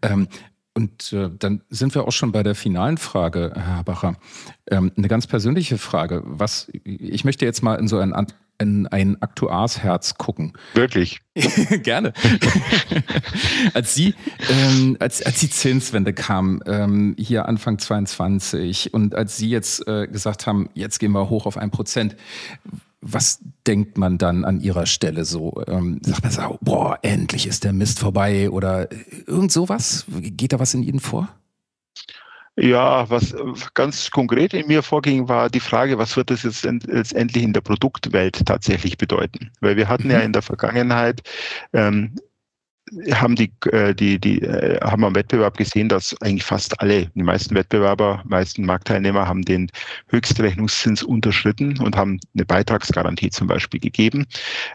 Ähm, 0.00 0.28
und 0.76 1.10
äh, 1.14 1.30
dann 1.38 1.62
sind 1.70 1.94
wir 1.94 2.06
auch 2.06 2.12
schon 2.12 2.32
bei 2.32 2.42
der 2.42 2.54
finalen 2.54 2.98
Frage, 2.98 3.52
Herr 3.56 3.82
Bacher. 3.82 4.16
Ähm, 4.70 4.92
eine 4.94 5.08
ganz 5.08 5.26
persönliche 5.26 5.78
Frage. 5.78 6.22
Was, 6.26 6.70
ich 6.84 7.24
möchte 7.24 7.46
jetzt 7.46 7.62
mal 7.62 7.76
in 7.76 7.88
so 7.88 7.96
ein, 7.96 8.12
in 8.58 8.86
ein 8.86 9.22
Aktuarsherz 9.22 10.18
gucken. 10.18 10.52
Wirklich? 10.74 11.22
Gerne. 11.82 12.12
als 13.72 13.94
Sie, 13.94 14.14
ähm, 14.50 14.98
als, 15.00 15.22
als 15.22 15.40
die 15.40 15.48
Zinswende 15.48 16.12
kam, 16.12 16.62
ähm, 16.66 17.16
hier 17.18 17.46
Anfang 17.46 17.78
22 17.78 18.92
und 18.92 19.14
als 19.14 19.38
Sie 19.38 19.48
jetzt 19.48 19.88
äh, 19.88 20.06
gesagt 20.06 20.46
haben, 20.46 20.68
jetzt 20.74 20.98
gehen 20.98 21.12
wir 21.12 21.30
hoch 21.30 21.46
auf 21.46 21.56
ein 21.56 21.70
Prozent, 21.70 22.16
was 23.12 23.40
denkt 23.66 23.98
man 23.98 24.18
dann 24.18 24.44
an 24.44 24.60
ihrer 24.60 24.86
Stelle 24.86 25.24
so? 25.24 25.62
Ähm, 25.66 26.00
sagt 26.02 26.22
man 26.22 26.32
so, 26.32 26.58
boah, 26.60 26.98
endlich 27.02 27.46
ist 27.46 27.64
der 27.64 27.72
Mist 27.72 27.98
vorbei 27.98 28.50
oder 28.50 28.88
irgend 29.26 29.52
sowas? 29.52 30.04
Geht 30.20 30.52
da 30.52 30.58
was 30.58 30.74
in 30.74 30.82
Ihnen 30.82 31.00
vor? 31.00 31.28
Ja, 32.58 33.08
was 33.10 33.34
ganz 33.74 34.10
konkret 34.10 34.54
in 34.54 34.66
mir 34.66 34.82
vorging, 34.82 35.28
war 35.28 35.50
die 35.50 35.60
Frage, 35.60 35.98
was 35.98 36.16
wird 36.16 36.30
das 36.30 36.42
jetzt 36.42 36.64
letztendlich 36.64 37.44
in 37.44 37.52
der 37.52 37.60
Produktwelt 37.60 38.46
tatsächlich 38.46 38.96
bedeuten? 38.96 39.50
Weil 39.60 39.76
wir 39.76 39.88
hatten 39.88 40.10
ja 40.10 40.18
mhm. 40.18 40.24
in 40.24 40.32
der 40.32 40.40
Vergangenheit 40.40 41.22
ähm, 41.74 42.14
haben 43.12 43.34
die, 43.34 43.50
äh, 43.72 43.94
die, 43.94 44.18
die 44.18 44.40
äh, 44.42 44.78
haben 44.80 45.04
am 45.04 45.14
Wettbewerb 45.14 45.56
gesehen, 45.56 45.88
dass 45.88 46.14
eigentlich 46.20 46.44
fast 46.44 46.80
alle, 46.80 47.06
die 47.14 47.22
meisten 47.22 47.54
Wettbewerber, 47.54 48.22
meisten 48.26 48.64
Marktteilnehmer 48.64 49.26
haben 49.26 49.42
den 49.42 49.70
Höchstrechnungszins 50.08 51.02
unterschritten 51.02 51.78
und 51.80 51.96
haben 51.96 52.20
eine 52.34 52.44
Beitragsgarantie 52.44 53.30
zum 53.30 53.48
Beispiel 53.48 53.80
gegeben, 53.80 54.26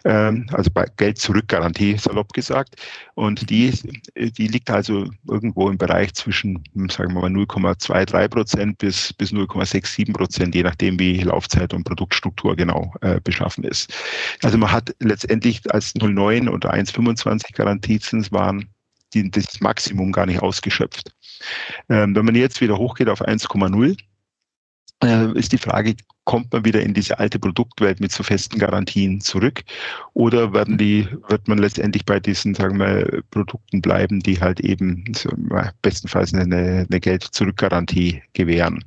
ähm, 0.03 0.47
also 0.51 0.69
bei 0.73 0.85
Geld-Zurück-Garantie, 0.97 1.97
salopp 1.97 2.33
gesagt. 2.33 2.75
Und 3.15 3.49
die, 3.49 3.71
die 4.15 4.47
liegt 4.47 4.69
also 4.69 5.09
irgendwo 5.29 5.69
im 5.69 5.77
Bereich 5.77 6.13
zwischen, 6.13 6.61
sagen 6.89 7.13
wir 7.13 7.21
mal, 7.21 7.29
0,23 7.29 8.27
Prozent 8.27 8.77
bis, 8.77 9.13
bis 9.13 9.31
0,67 9.31 10.11
Prozent, 10.11 10.55
je 10.55 10.63
nachdem, 10.63 10.99
wie 10.99 11.21
Laufzeit 11.21 11.73
und 11.73 11.85
Produktstruktur 11.85 12.55
genau 12.55 12.93
äh, 13.01 13.21
beschaffen 13.23 13.63
ist. 13.63 13.93
Also 14.43 14.57
man 14.57 14.71
hat 14.71 14.93
letztendlich 14.99 15.61
als 15.73 15.95
0,9 15.95 16.49
oder 16.49 16.73
1,25 16.73 17.53
Garantie 17.53 18.00
Notizen 18.01 18.25
waren 18.31 18.69
die, 19.13 19.29
das 19.29 19.59
Maximum 19.59 20.11
gar 20.11 20.25
nicht 20.25 20.41
ausgeschöpft. 20.41 21.13
Ähm, 21.89 22.15
wenn 22.15 22.25
man 22.25 22.35
jetzt 22.35 22.61
wieder 22.61 22.77
hochgeht 22.77 23.09
auf 23.09 23.21
1,0, 23.21 23.97
äh, 25.03 25.37
ist 25.37 25.51
die 25.51 25.57
Frage, 25.57 25.95
kommt 26.23 26.53
man 26.53 26.63
wieder 26.63 26.81
in 26.81 26.93
diese 26.93 27.19
alte 27.19 27.39
Produktwelt 27.39 27.99
mit 27.99 28.11
so 28.11 28.23
festen 28.23 28.59
Garantien 28.59 29.19
zurück 29.19 29.63
oder 30.13 30.53
werden 30.53 30.77
die, 30.77 31.07
wird 31.27 31.47
man 31.47 31.57
letztendlich 31.57 32.05
bei 32.05 32.19
diesen, 32.19 32.53
sagen 32.53 32.79
wir, 32.79 33.23
Produkten 33.31 33.81
bleiben, 33.81 34.19
die 34.21 34.39
halt 34.39 34.59
eben 34.59 35.03
so, 35.15 35.29
bestenfalls 35.81 36.33
eine, 36.33 36.85
eine 36.89 36.99
Geld-Zurück-Garantie 36.99 38.21
gewähren? 38.33 38.85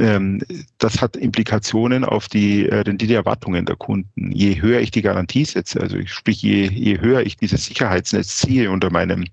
Ähm, 0.00 0.42
das 0.78 1.00
hat 1.00 1.16
Implikationen 1.16 2.04
auf 2.04 2.28
die 2.28 2.68
äh, 2.68 2.80
Renditeerwartungen 2.80 3.64
der 3.66 3.76
Kunden. 3.76 4.32
Je 4.32 4.60
höher 4.60 4.80
ich 4.80 4.90
die 4.90 5.02
Garantie 5.02 5.44
setze, 5.44 5.80
also 5.80 5.98
sprich 6.06 6.42
je, 6.42 6.68
je 6.68 7.00
höher 7.00 7.22
ich 7.22 7.36
dieses 7.36 7.64
Sicherheitsnetz 7.66 8.36
ziehe 8.38 8.70
unter 8.70 8.90
meinem 8.90 9.24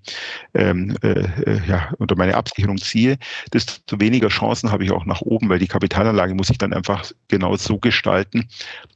ähm, 0.54 0.96
äh, 1.02 1.20
äh, 1.46 1.60
ja, 1.66 1.92
unter 1.98 2.16
meine 2.16 2.34
Absicherung 2.34 2.78
ziehe, 2.78 3.18
desto 3.52 4.00
weniger 4.00 4.28
Chancen 4.28 4.70
habe 4.70 4.84
ich 4.84 4.92
auch 4.92 5.04
nach 5.04 5.20
oben, 5.20 5.48
weil 5.48 5.58
die 5.58 5.66
Kapitalanlage 5.66 6.34
muss 6.34 6.50
ich 6.50 6.58
dann 6.58 6.72
einfach 6.72 7.10
genau 7.28 7.56
so 7.56 7.78
gestalten, 7.78 8.48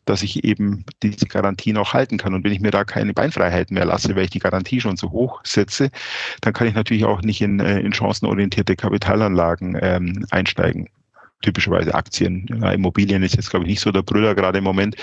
dass 0.05 0.23
ich 0.23 0.45
eben 0.45 0.85
diese 1.03 1.27
Garantien 1.27 1.77
auch 1.77 1.93
halten 1.93 2.17
kann. 2.19 2.35
Und 2.35 2.45
wenn 2.45 2.53
ich 2.53 2.61
mir 2.61 2.71
da 2.71 2.85
keine 2.85 3.13
Beinfreiheit 3.13 3.71
mehr 3.71 3.85
lasse, 3.85 4.17
weil 4.17 4.25
ich 4.25 4.31
die 4.31 4.39
Garantie 4.39 4.81
schon 4.81 4.97
so 4.97 5.11
hoch 5.11 5.41
setze, 5.45 5.91
dann 6.41 6.53
kann 6.53 6.67
ich 6.67 6.75
natürlich 6.75 7.05
auch 7.05 7.23
nicht 7.23 7.41
in, 7.41 7.61
äh, 7.61 7.81
in 7.81 7.93
chancenorientierte 7.93 8.77
Kapitalanlagen 8.77 9.79
ähm, 9.81 10.27
einsteigen 10.31 10.89
typischerweise 11.43 11.95
Aktien. 11.95 12.47
Ja, 12.61 12.73
Immobilien 12.73 13.23
ist 13.23 13.37
jetzt, 13.37 13.51
glaube 13.51 13.65
ich, 13.65 13.71
nicht 13.71 13.81
so 13.81 13.93
der 13.93 14.03
Brüller 14.03 14.35
gerade 14.35 14.59
im 14.59 14.65
Moment, 14.65 14.97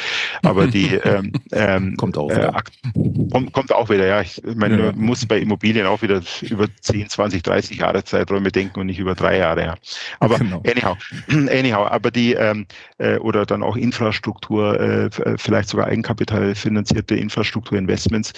aber 0.43 0.67
die 0.67 0.87
ähm, 1.03 1.31
ähm, 1.51 1.95
kommt 1.97 2.17
auch 2.17 2.29
wieder. 2.29 2.49
Äh, 2.49 3.29
kommt, 3.31 3.53
kommt 3.53 3.73
auch 3.73 3.89
wieder, 3.89 4.05
ja. 4.05 4.21
Ich 4.21 4.41
meine, 4.55 4.77
ja. 4.77 4.85
man 4.91 4.97
muss 4.97 5.25
bei 5.25 5.39
Immobilien 5.39 5.85
auch 5.85 6.01
wieder 6.01 6.21
über 6.41 6.67
10, 6.81 7.09
20, 7.09 7.43
30 7.43 7.77
Jahre 7.77 8.03
Zeiträume 8.03 8.51
denken 8.51 8.79
und 8.79 8.87
nicht 8.87 8.99
über 8.99 9.15
drei 9.15 9.37
Jahre, 9.37 9.63
ja. 9.63 9.75
Aber 10.19 10.37
genau. 10.37 10.61
anyhow, 10.67 10.97
anyhow, 11.29 11.87
aber 11.87 12.11
die 12.11 12.33
ähm, 12.33 12.65
äh, 12.97 13.17
oder 13.17 13.45
dann 13.45 13.63
auch 13.63 13.77
Infrastruktur, 13.77 14.79
äh, 14.79 15.09
vielleicht 15.37 15.69
sogar 15.69 15.87
eigenkapitalfinanzierte 15.87 17.15
Infrastrukturinvestments, 17.15 18.33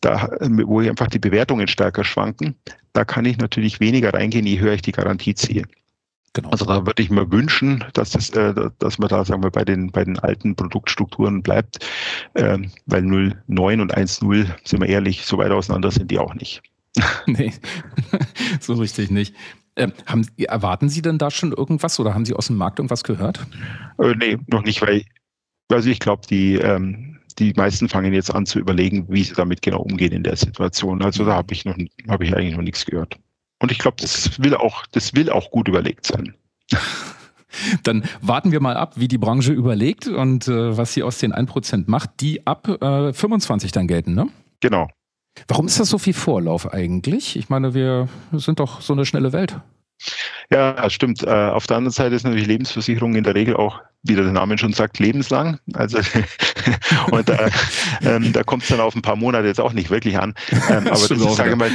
da, 0.00 0.28
wo 0.40 0.80
einfach 0.80 1.08
die 1.08 1.18
Bewertungen 1.18 1.66
stärker 1.66 2.04
schwanken, 2.04 2.54
da 2.92 3.04
kann 3.04 3.24
ich 3.24 3.38
natürlich 3.38 3.80
weniger 3.80 4.14
reingehen, 4.14 4.46
je 4.46 4.60
höher 4.60 4.74
ich 4.74 4.82
die 4.82 4.92
Garantie 4.92 5.34
ziehe. 5.34 5.64
Genau. 6.34 6.50
Also 6.50 6.64
da 6.66 6.86
würde 6.86 7.02
ich 7.02 7.10
mir 7.10 7.30
wünschen, 7.32 7.84
dass, 7.94 8.10
das, 8.10 8.30
äh, 8.30 8.54
dass 8.78 8.98
man 8.98 9.08
da 9.08 9.24
sagen 9.24 9.42
wir, 9.42 9.50
bei, 9.50 9.64
den, 9.64 9.90
bei 9.90 10.04
den 10.04 10.18
alten 10.18 10.54
Produktstrukturen 10.54 11.42
bleibt, 11.42 11.84
äh, 12.34 12.58
weil 12.86 13.02
0,9 13.02 13.80
und 13.80 13.96
1,0, 13.96 14.46
sind 14.64 14.80
wir 14.80 14.88
ehrlich, 14.88 15.24
so 15.24 15.38
weit 15.38 15.50
auseinander 15.50 15.90
sind 15.90 16.10
die 16.10 16.18
auch 16.18 16.34
nicht. 16.34 16.62
nee, 17.26 17.52
so 18.60 18.74
richtig 18.74 19.10
nicht. 19.10 19.34
Ähm, 19.76 19.92
haben, 20.06 20.26
erwarten 20.36 20.88
Sie 20.88 21.02
denn 21.02 21.18
da 21.18 21.30
schon 21.30 21.52
irgendwas 21.52 21.98
oder 22.00 22.14
haben 22.14 22.24
Sie 22.24 22.34
aus 22.34 22.48
dem 22.48 22.56
Markt 22.56 22.78
irgendwas 22.78 23.04
gehört? 23.04 23.46
Äh, 23.98 24.14
nee, 24.16 24.38
noch 24.48 24.62
nicht, 24.62 24.82
weil 24.82 25.04
also 25.70 25.90
ich 25.90 26.00
glaube, 26.00 26.22
die, 26.28 26.54
ähm, 26.54 27.18
die 27.38 27.52
meisten 27.54 27.88
fangen 27.88 28.12
jetzt 28.12 28.34
an 28.34 28.46
zu 28.46 28.58
überlegen, 28.58 29.06
wie 29.08 29.22
sie 29.22 29.34
damit 29.34 29.62
genau 29.62 29.80
umgehen 29.80 30.12
in 30.12 30.22
der 30.22 30.36
Situation. 30.36 31.02
Also 31.02 31.24
da 31.24 31.34
habe 31.34 31.52
ich 31.54 31.64
noch 31.64 31.76
habe 32.08 32.24
ich 32.24 32.34
eigentlich 32.34 32.56
noch 32.56 32.62
nichts 32.62 32.84
gehört. 32.84 33.18
Und 33.60 33.72
ich 33.72 33.78
glaube, 33.78 33.96
das 34.00 34.40
will 34.42 34.54
auch, 34.54 34.86
das 34.86 35.14
will 35.14 35.30
auch 35.30 35.50
gut 35.50 35.68
überlegt 35.68 36.06
sein. 36.06 36.34
Dann 37.82 38.04
warten 38.20 38.52
wir 38.52 38.60
mal 38.60 38.76
ab, 38.76 38.94
wie 38.96 39.08
die 39.08 39.18
Branche 39.18 39.52
überlegt 39.52 40.06
und 40.06 40.48
äh, 40.48 40.76
was 40.76 40.94
sie 40.94 41.02
aus 41.02 41.18
den 41.18 41.34
1% 41.34 41.84
macht, 41.86 42.10
die 42.20 42.46
ab 42.46 42.68
äh, 42.68 43.12
25 43.12 43.72
dann 43.72 43.88
gelten, 43.88 44.14
ne? 44.14 44.28
Genau. 44.60 44.88
Warum 45.46 45.66
ist 45.66 45.80
das 45.80 45.88
so 45.88 45.98
viel 45.98 46.12
Vorlauf 46.12 46.72
eigentlich? 46.72 47.36
Ich 47.36 47.48
meine, 47.48 47.72
wir 47.74 48.08
sind 48.32 48.60
doch 48.60 48.80
so 48.80 48.92
eine 48.92 49.06
schnelle 49.06 49.32
Welt. 49.32 49.60
Ja, 50.50 50.88
stimmt. 50.90 51.22
Äh, 51.22 51.28
auf 51.28 51.66
der 51.66 51.76
anderen 51.76 51.92
Seite 51.92 52.14
ist 52.14 52.24
natürlich 52.24 52.46
Lebensversicherung 52.46 53.14
in 53.14 53.24
der 53.24 53.34
Regel 53.34 53.56
auch 53.56 53.80
wie 54.04 54.14
der 54.14 54.24
Name 54.24 54.56
schon 54.58 54.72
sagt, 54.72 54.98
lebenslang. 54.98 55.58
Also 55.74 55.98
und 57.10 57.28
da, 57.28 57.48
ähm, 58.02 58.32
da 58.32 58.42
kommt 58.42 58.62
es 58.62 58.68
dann 58.68 58.80
auf 58.80 58.94
ein 58.94 59.02
paar 59.02 59.16
Monate 59.16 59.46
jetzt 59.46 59.60
auch 59.60 59.72
nicht 59.72 59.90
wirklich 59.90 60.18
an. 60.18 60.34
Ähm, 60.70 60.86
aber 60.86 60.90
das 60.90 61.10
ist, 61.10 61.36
sage 61.36 61.56
mal, 61.56 61.70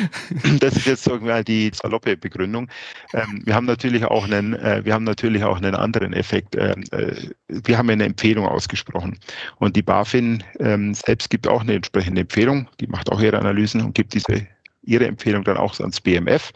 das 0.59 0.77
ist 0.77 0.85
jetzt 0.85 1.07
irgendwie 1.07 1.43
die 1.43 1.71
saloppe 1.73 2.15
Begründung. 2.15 2.69
Ähm, 3.13 3.41
wir 3.45 3.53
haben 3.53 3.65
natürlich 3.65 4.05
auch 4.05 4.25
einen, 4.25 4.53
äh, 4.53 4.81
wir 4.83 4.93
haben 4.93 5.03
natürlich 5.03 5.43
auch 5.43 5.57
einen 5.57 5.75
anderen 5.75 6.13
Effekt. 6.13 6.55
Ähm, 6.55 6.83
äh, 6.91 7.29
wir 7.47 7.77
haben 7.77 7.89
eine 7.89 8.05
Empfehlung 8.05 8.47
ausgesprochen 8.47 9.19
und 9.57 9.75
die 9.75 9.83
BaFin 9.83 10.43
ähm, 10.59 10.93
selbst 10.93 11.29
gibt 11.29 11.47
auch 11.47 11.61
eine 11.61 11.73
entsprechende 11.73 12.21
Empfehlung. 12.21 12.67
Die 12.79 12.87
macht 12.87 13.11
auch 13.11 13.21
ihre 13.21 13.37
Analysen 13.37 13.81
und 13.81 13.95
gibt 13.95 14.13
diese 14.13 14.47
ihre 14.83 15.07
Empfehlung 15.07 15.43
dann 15.43 15.57
auch 15.57 15.79
ans 15.79 16.01
BMF. 16.01 16.51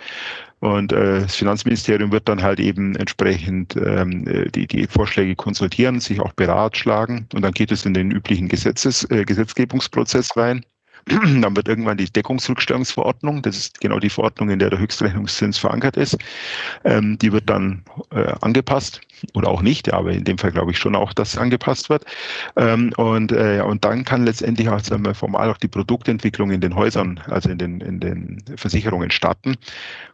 Und 0.60 0.92
äh, 0.92 1.22
das 1.22 1.36
Finanzministerium 1.36 2.12
wird 2.12 2.28
dann 2.28 2.42
halt 2.42 2.60
eben 2.60 2.96
entsprechend 2.96 3.76
ähm, 3.76 4.28
äh, 4.28 4.50
die, 4.50 4.66
die 4.66 4.88
Vorschläge 4.88 5.36
konsultieren, 5.36 6.00
sich 6.00 6.20
auch 6.20 6.34
beratschlagen 6.34 7.28
und 7.34 7.44
dann 7.44 7.52
geht 7.52 7.72
es 7.72 7.86
in 7.86 7.94
den 7.94 8.10
üblichen 8.10 8.48
Gesetzes, 8.48 9.04
äh, 9.12 9.24
Gesetzgebungsprozess 9.24 10.36
rein. 10.36 10.66
Dann 11.42 11.56
wird 11.56 11.68
irgendwann 11.68 11.98
die 11.98 12.12
Deckungsrückstellungsverordnung, 12.12 13.42
das 13.42 13.58
ist 13.58 13.80
genau 13.80 14.00
die 14.00 14.10
Verordnung, 14.10 14.50
in 14.50 14.60
der 14.60 14.70
der 14.70 14.80
Höchstrechnungszins 14.80 15.58
verankert 15.58 15.96
ist, 15.96 16.18
ähm, 16.84 17.18
die 17.20 17.32
wird 17.32 17.50
dann 17.50 17.84
äh, 18.12 18.34
angepasst 18.42 19.02
oder 19.34 19.50
auch 19.50 19.62
nicht, 19.62 19.94
aber 19.94 20.12
in 20.12 20.24
dem 20.24 20.38
Fall 20.38 20.52
glaube 20.52 20.72
ich 20.72 20.78
schon 20.78 20.96
auch, 20.96 21.14
dass 21.14 21.38
angepasst 21.38 21.90
wird. 21.90 22.06
Ähm, 22.56 22.94
und, 22.98 23.32
äh, 23.32 23.62
und 23.66 23.84
dann 23.86 24.04
kann 24.04 24.26
letztendlich 24.26 24.70
auch 24.70 24.80
sagen 24.80 25.06
wir, 25.06 25.16
formal 25.16 25.50
auch 25.50 25.58
die 25.58 25.68
Produktentwicklung 25.68 26.52
in 26.52 26.62
den 26.62 26.76
Häusern, 26.76 27.20
also 27.28 27.50
in 27.50 27.58
den, 27.58 27.82
in 27.82 28.00
den 28.00 28.44
Versicherungen 28.56 29.12
starten. 29.12 29.56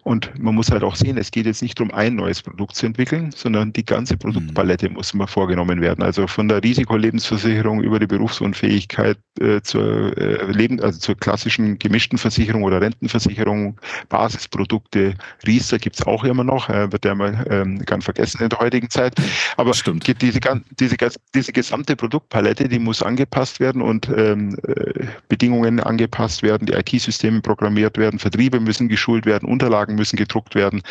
Und 0.03 0.37
man 0.37 0.55
muss 0.55 0.69
halt 0.69 0.83
auch 0.83 0.95
sehen, 0.95 1.17
es 1.17 1.31
geht 1.31 1.45
jetzt 1.45 1.61
nicht 1.61 1.79
darum, 1.79 1.93
ein 1.93 2.15
neues 2.15 2.41
Produkt 2.41 2.75
zu 2.75 2.85
entwickeln, 2.85 3.31
sondern 3.33 3.71
die 3.71 3.85
ganze 3.85 4.17
Produktpalette 4.17 4.89
mhm. 4.89 4.95
muss 4.95 5.13
immer 5.13 5.27
vorgenommen 5.27 5.81
werden. 5.81 6.03
Also 6.03 6.27
von 6.27 6.49
der 6.49 6.61
Risikolebensversicherung 6.61 7.81
über 7.81 7.99
die 7.99 8.07
Berufsunfähigkeit 8.07 9.17
äh, 9.39 9.61
zur, 9.61 10.17
äh, 10.17 10.51
Leben, 10.51 10.81
also 10.83 10.99
zur 10.99 11.15
klassischen 11.15 11.79
gemischten 11.79 12.17
Versicherung 12.17 12.63
oder 12.63 12.81
Rentenversicherung, 12.81 13.79
Basisprodukte, 14.09 15.15
Riester 15.45 15.79
gibt's 15.79 16.05
auch 16.05 16.23
immer 16.23 16.43
noch, 16.43 16.69
äh, 16.69 16.91
wird 16.91 17.05
ja 17.05 17.15
mal 17.15 17.45
ähm, 17.49 17.79
gern 17.85 18.01
vergessen 18.01 18.41
in 18.41 18.49
der 18.49 18.59
heutigen 18.59 18.89
Zeit. 18.89 19.15
Aber 19.57 19.73
Stimmt. 19.73 20.07
Diese, 20.21 20.39
diese, 20.79 20.97
diese 21.33 21.51
gesamte 21.51 21.95
Produktpalette, 21.95 22.67
die 22.69 22.79
muss 22.79 23.01
angepasst 23.01 23.59
werden 23.59 23.81
und 23.81 24.09
ähm, 24.15 24.57
äh, 24.67 25.05
Bedingungen 25.27 25.79
angepasst 25.79 26.43
werden, 26.43 26.67
die 26.67 26.73
IT-Systeme 26.73 27.41
programmiert 27.41 27.97
werden, 27.97 28.19
Vertriebe 28.19 28.59
müssen 28.59 28.89
geschult 28.89 29.25
werden, 29.25 29.47
Unterlagen 29.49 29.95
müssen 29.95 30.17
gedruckt 30.17 30.55
werden. 30.55 30.81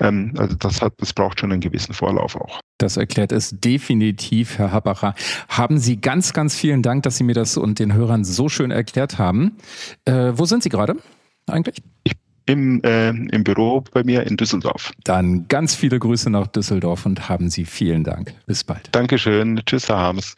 Ähm, 0.00 0.34
also 0.36 0.54
das 0.56 0.82
hat, 0.82 0.94
das 0.98 1.12
braucht 1.12 1.40
schon 1.40 1.52
einen 1.52 1.60
gewissen 1.60 1.94
Vorlauf 1.94 2.36
auch. 2.36 2.60
Das 2.78 2.96
erklärt 2.96 3.32
es 3.32 3.58
definitiv, 3.58 4.58
Herr 4.58 4.72
Habacher. 4.72 5.14
Haben 5.48 5.78
Sie 5.78 6.00
ganz, 6.00 6.32
ganz 6.32 6.54
vielen 6.54 6.82
Dank, 6.82 7.02
dass 7.02 7.16
Sie 7.16 7.24
mir 7.24 7.34
das 7.34 7.56
und 7.56 7.80
den 7.80 7.92
Hörern 7.92 8.24
so 8.24 8.48
schön 8.48 8.70
erklärt 8.70 9.18
haben. 9.18 9.56
Äh, 10.04 10.32
wo 10.34 10.44
sind 10.44 10.62
Sie 10.62 10.68
gerade 10.68 10.96
eigentlich? 11.46 11.82
Ich 12.04 12.12
im, 12.48 12.82
äh, 12.82 13.10
im 13.10 13.44
Büro 13.44 13.84
bei 13.92 14.02
mir 14.02 14.26
in 14.26 14.36
Düsseldorf. 14.36 14.92
Dann 15.04 15.46
ganz 15.48 15.74
viele 15.74 15.98
Grüße 15.98 16.30
nach 16.30 16.46
Düsseldorf 16.46 17.04
und 17.04 17.28
haben 17.28 17.50
Sie 17.50 17.64
vielen 17.64 18.04
Dank. 18.04 18.32
Bis 18.46 18.64
bald. 18.64 18.88
Dankeschön. 18.92 19.60
Tschüss, 19.66 19.88
Herr 19.88 19.98
Harms. 19.98 20.34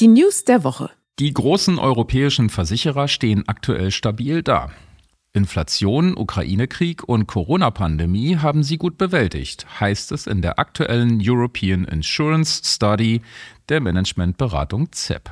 Die 0.00 0.08
News 0.08 0.44
der 0.44 0.64
Woche. 0.64 0.90
Die 1.18 1.32
großen 1.32 1.78
europäischen 1.78 2.50
Versicherer 2.50 3.06
stehen 3.06 3.44
aktuell 3.46 3.90
stabil 3.90 4.42
da. 4.42 4.70
Inflation, 5.34 6.14
Ukraine-Krieg 6.14 7.04
und 7.04 7.26
Corona-Pandemie 7.26 8.36
haben 8.36 8.62
sie 8.62 8.76
gut 8.76 8.98
bewältigt, 8.98 9.80
heißt 9.80 10.12
es 10.12 10.26
in 10.26 10.42
der 10.42 10.58
aktuellen 10.58 11.20
European 11.22 11.84
Insurance 11.84 12.60
Study 12.62 13.22
der 13.70 13.80
Managementberatung 13.80 14.92
ZEP. 14.92 15.30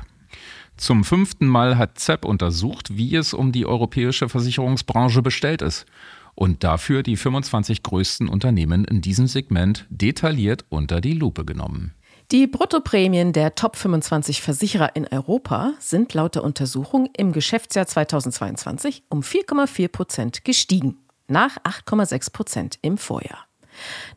Zum 0.75 1.03
fünften 1.03 1.45
Mal 1.45 1.77
hat 1.77 1.99
ZEP 1.99 2.25
untersucht, 2.25 2.97
wie 2.97 3.15
es 3.15 3.35
um 3.35 3.51
die 3.51 3.67
europäische 3.67 4.27
Versicherungsbranche 4.27 5.21
bestellt 5.21 5.61
ist 5.61 5.85
und 6.33 6.63
dafür 6.63 7.03
die 7.03 7.15
25 7.17 7.83
größten 7.83 8.27
Unternehmen 8.27 8.85
in 8.85 9.01
diesem 9.01 9.27
Segment 9.27 9.85
detailliert 9.91 10.65
unter 10.69 10.99
die 10.99 11.13
Lupe 11.13 11.45
genommen. 11.45 11.93
Die 12.31 12.47
Bruttoprämien 12.47 13.33
der 13.33 13.55
Top 13.55 13.75
25 13.75 14.41
Versicherer 14.41 14.95
in 14.95 15.05
Europa 15.05 15.73
sind 15.79 16.13
laut 16.13 16.35
der 16.35 16.45
Untersuchung 16.45 17.09
im 17.17 17.33
Geschäftsjahr 17.33 17.87
2022 17.87 19.03
um 19.09 19.19
4,4 19.19 19.89
Prozent 19.89 20.45
gestiegen, 20.45 20.97
nach 21.27 21.57
8,6 21.57 22.31
Prozent 22.31 22.79
im 22.81 22.97
Vorjahr. 22.97 23.47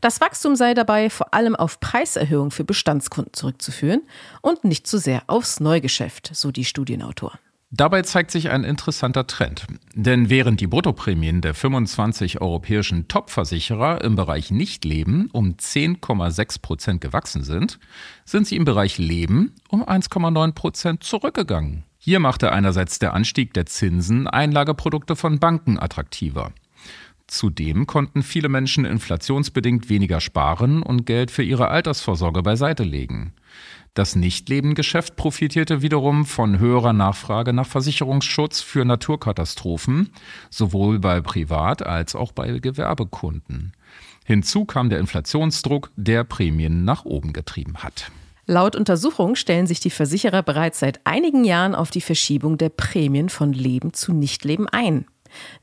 Das 0.00 0.20
Wachstum 0.20 0.54
sei 0.54 0.74
dabei 0.74 1.10
vor 1.10 1.34
allem 1.34 1.56
auf 1.56 1.80
Preiserhöhungen 1.80 2.52
für 2.52 2.62
Bestandskunden 2.62 3.34
zurückzuführen 3.34 4.02
und 4.42 4.62
nicht 4.62 4.86
zu 4.86 4.98
sehr 4.98 5.24
aufs 5.26 5.58
Neugeschäft, 5.58 6.30
so 6.34 6.52
die 6.52 6.64
Studienautoren. 6.64 7.40
Dabei 7.76 8.02
zeigt 8.02 8.30
sich 8.30 8.50
ein 8.50 8.62
interessanter 8.62 9.26
Trend. 9.26 9.66
Denn 9.94 10.30
während 10.30 10.60
die 10.60 10.68
Bruttoprämien 10.68 11.40
der 11.40 11.54
25 11.54 12.40
europäischen 12.40 13.08
Top-Versicherer 13.08 14.00
im 14.04 14.14
Bereich 14.14 14.52
Nichtleben 14.52 15.28
um 15.32 15.54
10,6 15.54 16.62
Prozent 16.62 17.00
gewachsen 17.00 17.42
sind, 17.42 17.80
sind 18.24 18.46
sie 18.46 18.54
im 18.54 18.64
Bereich 18.64 18.98
Leben 18.98 19.56
um 19.68 19.82
1,9 19.82 20.52
Prozent 20.52 21.02
zurückgegangen. 21.02 21.82
Hier 21.98 22.20
machte 22.20 22.52
einerseits 22.52 23.00
der 23.00 23.12
Anstieg 23.12 23.52
der 23.54 23.66
Zinsen 23.66 24.28
Einlageprodukte 24.28 25.16
von 25.16 25.40
Banken 25.40 25.76
attraktiver. 25.76 26.52
Zudem 27.26 27.86
konnten 27.86 28.22
viele 28.22 28.48
Menschen 28.48 28.84
inflationsbedingt 28.84 29.88
weniger 29.88 30.20
sparen 30.20 30.82
und 30.82 31.06
Geld 31.06 31.30
für 31.30 31.42
ihre 31.42 31.68
Altersvorsorge 31.68 32.42
beiseite 32.42 32.84
legen. 32.84 33.32
Das 33.94 34.16
Nichtlebengeschäft 34.16 35.14
profitierte 35.14 35.80
wiederum 35.80 36.26
von 36.26 36.58
höherer 36.58 36.92
Nachfrage 36.92 37.52
nach 37.52 37.66
Versicherungsschutz 37.66 38.60
für 38.60 38.84
Naturkatastrophen, 38.84 40.10
sowohl 40.50 40.98
bei 40.98 41.20
Privat- 41.20 41.86
als 41.86 42.16
auch 42.16 42.32
bei 42.32 42.58
Gewerbekunden. 42.58 43.72
Hinzu 44.24 44.64
kam 44.64 44.90
der 44.90 44.98
Inflationsdruck, 44.98 45.92
der 45.96 46.24
Prämien 46.24 46.84
nach 46.84 47.04
oben 47.04 47.32
getrieben 47.32 47.84
hat. 47.84 48.10
Laut 48.46 48.74
Untersuchung 48.74 49.36
stellen 49.36 49.66
sich 49.66 49.80
die 49.80 49.90
Versicherer 49.90 50.42
bereits 50.42 50.80
seit 50.80 51.00
einigen 51.04 51.44
Jahren 51.44 51.74
auf 51.74 51.90
die 51.90 52.00
Verschiebung 52.00 52.58
der 52.58 52.68
Prämien 52.70 53.28
von 53.28 53.52
Leben 53.52 53.94
zu 53.94 54.12
Nichtleben 54.12 54.68
ein. 54.68 55.06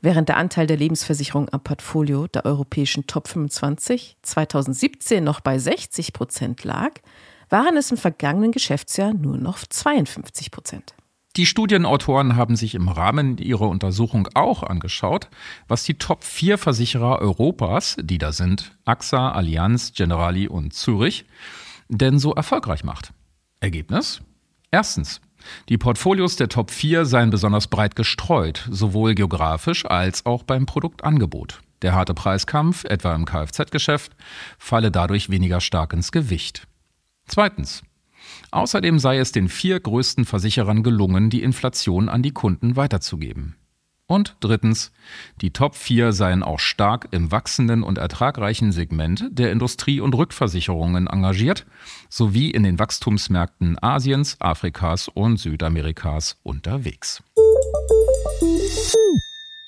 Während 0.00 0.28
der 0.28 0.36
Anteil 0.36 0.66
der 0.66 0.76
Lebensversicherung 0.76 1.48
am 1.50 1.62
Portfolio 1.62 2.26
der 2.26 2.44
europäischen 2.44 3.06
Top 3.06 3.28
25 3.28 4.16
2017 4.22 5.22
noch 5.22 5.40
bei 5.40 5.58
60 5.58 6.12
Prozent 6.12 6.64
lag, 6.64 6.92
waren 7.48 7.76
es 7.76 7.90
im 7.90 7.96
vergangenen 7.96 8.52
Geschäftsjahr 8.52 9.12
nur 9.12 9.36
noch 9.36 9.58
52 9.58 10.50
Prozent. 10.50 10.94
Die 11.36 11.46
Studienautoren 11.46 12.36
haben 12.36 12.56
sich 12.56 12.74
im 12.74 12.88
Rahmen 12.88 13.38
ihrer 13.38 13.68
Untersuchung 13.68 14.28
auch 14.34 14.62
angeschaut, 14.62 15.28
was 15.66 15.82
die 15.82 15.94
Top 15.94 16.24
4 16.24 16.58
Versicherer 16.58 17.20
Europas, 17.20 17.96
die 17.98 18.18
da 18.18 18.32
sind 18.32 18.76
AXA, 18.84 19.32
Allianz, 19.32 19.92
Generali 19.94 20.46
und 20.46 20.74
Zürich, 20.74 21.24
denn 21.88 22.18
so 22.18 22.34
erfolgreich 22.34 22.84
macht. 22.84 23.14
Ergebnis? 23.60 24.20
Erstens, 24.70 25.22
die 25.68 25.78
Portfolios 25.78 26.36
der 26.36 26.48
Top 26.48 26.70
4 26.70 27.04
seien 27.04 27.30
besonders 27.30 27.68
breit 27.68 27.96
gestreut, 27.96 28.66
sowohl 28.70 29.14
geografisch 29.14 29.86
als 29.86 30.26
auch 30.26 30.42
beim 30.42 30.66
Produktangebot. 30.66 31.60
Der 31.82 31.94
harte 31.94 32.14
Preiskampf, 32.14 32.84
etwa 32.84 33.14
im 33.14 33.24
Kfz-Geschäft, 33.24 34.12
falle 34.58 34.90
dadurch 34.90 35.30
weniger 35.30 35.60
stark 35.60 35.92
ins 35.92 36.12
Gewicht. 36.12 36.66
Zweitens. 37.26 37.82
Außerdem 38.50 38.98
sei 38.98 39.18
es 39.18 39.32
den 39.32 39.48
vier 39.48 39.80
größten 39.80 40.24
Versicherern 40.24 40.82
gelungen, 40.82 41.30
die 41.30 41.42
Inflation 41.42 42.08
an 42.08 42.22
die 42.22 42.32
Kunden 42.32 42.76
weiterzugeben. 42.76 43.56
Und 44.12 44.36
drittens, 44.40 44.92
die 45.40 45.54
Top 45.54 45.74
4 45.74 46.12
seien 46.12 46.42
auch 46.42 46.58
stark 46.58 47.08
im 47.12 47.32
wachsenden 47.32 47.82
und 47.82 47.96
ertragreichen 47.96 48.70
Segment 48.70 49.24
der 49.30 49.50
Industrie- 49.50 50.00
und 50.02 50.14
Rückversicherungen 50.14 51.06
engagiert, 51.06 51.64
sowie 52.10 52.50
in 52.50 52.62
den 52.62 52.78
Wachstumsmärkten 52.78 53.82
Asiens, 53.82 54.36
Afrikas 54.38 55.08
und 55.08 55.38
Südamerikas 55.38 56.36
unterwegs. 56.42 57.22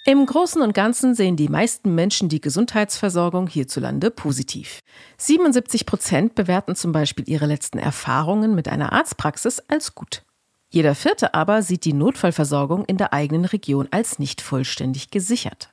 Im 0.05 0.27
Großen 0.27 0.61
und 0.61 0.75
Ganzen 0.75 1.15
sehen 1.15 1.37
die 1.37 1.49
meisten 1.49 1.95
Menschen 1.95 2.29
die 2.29 2.43
Gesundheitsversorgung 2.43 3.47
hierzulande 3.47 4.11
positiv. 4.11 4.81
77 5.17 5.87
Prozent 5.87 6.35
bewerten 6.35 6.77
zum 6.77 6.93
Beispiel 6.93 7.27
ihre 7.27 7.47
letzten 7.47 7.79
Erfahrungen 7.79 8.55
mit 8.55 8.69
einer 8.69 8.93
Arztpraxis 8.93 9.61
als 9.69 9.95
gut. 9.95 10.23
Jeder 10.75 10.97
Vierte 10.97 11.35
aber 11.35 11.63
sieht 11.63 11.85
die 11.85 11.93
Notfallversorgung 11.93 12.85
in 12.87 12.97
der 12.97 13.13
eigenen 13.13 13.45
Region 13.45 13.87
als 13.93 14.19
nicht 14.19 14.41
vollständig 14.41 15.13
gesichert. 15.13 15.71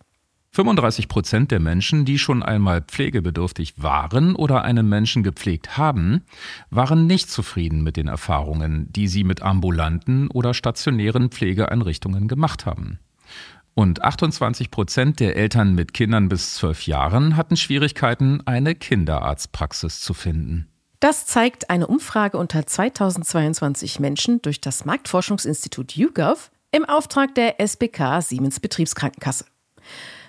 35 0.51 1.07
Prozent 1.07 1.49
der 1.49 1.59
Menschen, 1.59 2.05
die 2.05 2.19
schon 2.19 2.43
einmal 2.43 2.83
pflegebedürftig 2.83 3.81
waren 3.81 4.35
oder 4.35 4.63
einen 4.63 4.87
Menschen 4.87 5.23
gepflegt 5.23 5.75
haben, 5.75 6.21
waren 6.69 7.07
nicht 7.07 7.31
zufrieden 7.31 7.81
mit 7.81 7.97
den 7.97 8.07
Erfahrungen, 8.07 8.93
die 8.93 9.07
sie 9.07 9.23
mit 9.23 9.41
ambulanten 9.41 10.27
oder 10.27 10.53
stationären 10.53 11.31
Pflegeeinrichtungen 11.31 12.27
gemacht 12.27 12.67
haben. 12.67 12.99
Und 13.73 14.03
28 14.03 14.69
Prozent 14.69 15.19
der 15.19 15.35
Eltern 15.35 15.73
mit 15.73 15.95
Kindern 15.95 16.29
bis 16.29 16.53
zwölf 16.53 16.85
Jahren 16.85 17.37
hatten 17.37 17.57
Schwierigkeiten, 17.57 18.45
eine 18.45 18.75
Kinderarztpraxis 18.75 19.99
zu 19.99 20.13
finden. 20.13 20.70
Das 21.01 21.25
zeigt 21.25 21.71
eine 21.71 21.87
Umfrage 21.87 22.37
unter 22.37 22.67
2022 22.67 23.99
Menschen 23.99 24.39
durch 24.43 24.61
das 24.61 24.85
Marktforschungsinstitut 24.85 25.93
YouGov 25.93 26.51
im 26.71 26.85
Auftrag 26.85 27.33
der 27.33 27.59
SBK 27.59 28.21
Siemens 28.21 28.59
Betriebskrankenkasse. 28.59 29.45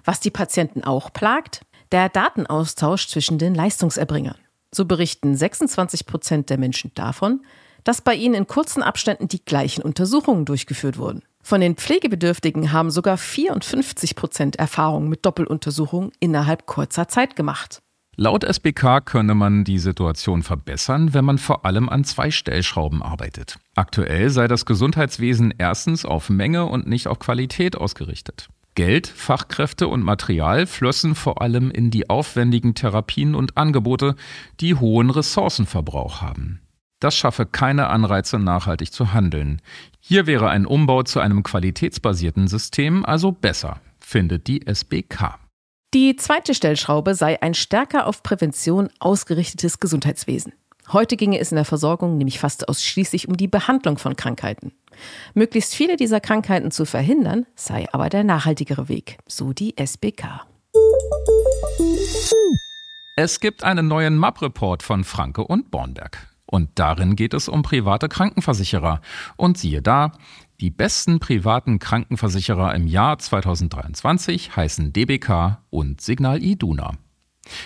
Was 0.06 0.20
die 0.20 0.30
Patienten 0.30 0.82
auch 0.82 1.12
plagt, 1.12 1.60
der 1.92 2.08
Datenaustausch 2.08 3.08
zwischen 3.08 3.36
den 3.36 3.54
Leistungserbringern. 3.54 4.38
So 4.74 4.86
berichten 4.86 5.36
26 5.36 6.06
Prozent 6.06 6.48
der 6.48 6.56
Menschen 6.56 6.90
davon, 6.94 7.44
dass 7.84 8.00
bei 8.00 8.14
ihnen 8.14 8.34
in 8.34 8.46
kurzen 8.46 8.82
Abständen 8.82 9.28
die 9.28 9.44
gleichen 9.44 9.82
Untersuchungen 9.82 10.46
durchgeführt 10.46 10.96
wurden. 10.96 11.22
Von 11.42 11.60
den 11.60 11.76
Pflegebedürftigen 11.76 12.72
haben 12.72 12.90
sogar 12.90 13.18
54 13.18 14.16
Prozent 14.16 14.56
Erfahrung 14.56 15.10
mit 15.10 15.26
Doppeluntersuchungen 15.26 16.12
innerhalb 16.18 16.64
kurzer 16.64 17.08
Zeit 17.08 17.36
gemacht. 17.36 17.81
Laut 18.16 18.44
SBK 18.44 19.00
könne 19.00 19.34
man 19.34 19.64
die 19.64 19.78
Situation 19.78 20.42
verbessern, 20.42 21.14
wenn 21.14 21.24
man 21.24 21.38
vor 21.38 21.64
allem 21.64 21.88
an 21.88 22.04
zwei 22.04 22.30
Stellschrauben 22.30 23.02
arbeitet. 23.02 23.58
Aktuell 23.74 24.28
sei 24.28 24.48
das 24.48 24.66
Gesundheitswesen 24.66 25.54
erstens 25.56 26.04
auf 26.04 26.28
Menge 26.28 26.66
und 26.66 26.86
nicht 26.86 27.06
auf 27.06 27.18
Qualität 27.18 27.74
ausgerichtet. 27.74 28.48
Geld, 28.74 29.06
Fachkräfte 29.06 29.88
und 29.88 30.02
Material 30.02 30.66
flössen 30.66 31.14
vor 31.14 31.40
allem 31.40 31.70
in 31.70 31.90
die 31.90 32.10
aufwendigen 32.10 32.74
Therapien 32.74 33.34
und 33.34 33.56
Angebote, 33.56 34.14
die 34.60 34.74
hohen 34.74 35.08
Ressourcenverbrauch 35.08 36.20
haben. 36.20 36.60
Das 37.00 37.16
schaffe 37.16 37.46
keine 37.46 37.88
Anreize, 37.88 38.38
nachhaltig 38.38 38.92
zu 38.92 39.14
handeln. 39.14 39.60
Hier 40.00 40.26
wäre 40.26 40.50
ein 40.50 40.66
Umbau 40.66 41.02
zu 41.02 41.18
einem 41.20 41.42
qualitätsbasierten 41.42 42.46
System 42.46 43.06
also 43.06 43.32
besser, 43.32 43.80
findet 43.98 44.46
die 44.48 44.66
SBK. 44.66 45.41
Die 45.94 46.16
zweite 46.16 46.54
Stellschraube 46.54 47.14
sei 47.14 47.42
ein 47.42 47.52
stärker 47.52 48.06
auf 48.06 48.22
Prävention 48.22 48.88
ausgerichtetes 48.98 49.78
Gesundheitswesen. 49.78 50.54
Heute 50.90 51.18
ginge 51.18 51.38
es 51.38 51.52
in 51.52 51.56
der 51.56 51.66
Versorgung 51.66 52.16
nämlich 52.16 52.38
fast 52.38 52.66
ausschließlich 52.66 53.28
um 53.28 53.36
die 53.36 53.46
Behandlung 53.46 53.98
von 53.98 54.16
Krankheiten. 54.16 54.72
Möglichst 55.34 55.74
viele 55.74 55.96
dieser 55.96 56.20
Krankheiten 56.20 56.70
zu 56.70 56.86
verhindern, 56.86 57.44
sei 57.56 57.86
aber 57.92 58.08
der 58.08 58.24
nachhaltigere 58.24 58.88
Weg, 58.88 59.18
so 59.26 59.52
die 59.52 59.76
SBK. 59.76 60.46
Es 63.16 63.40
gibt 63.40 63.62
einen 63.62 63.86
neuen 63.86 64.16
MAP-Report 64.16 64.82
von 64.82 65.04
Franke 65.04 65.44
und 65.44 65.70
Bornberg. 65.70 66.31
Und 66.52 66.68
darin 66.74 67.16
geht 67.16 67.32
es 67.32 67.48
um 67.48 67.62
private 67.62 68.10
Krankenversicherer. 68.10 69.00
Und 69.36 69.56
siehe 69.56 69.80
da, 69.80 70.12
die 70.60 70.68
besten 70.68 71.18
privaten 71.18 71.78
Krankenversicherer 71.78 72.74
im 72.74 72.86
Jahr 72.86 73.18
2023 73.18 74.54
heißen 74.54 74.92
DBK 74.92 75.62
und 75.70 76.02
Signal 76.02 76.42
Iduna. 76.42 76.92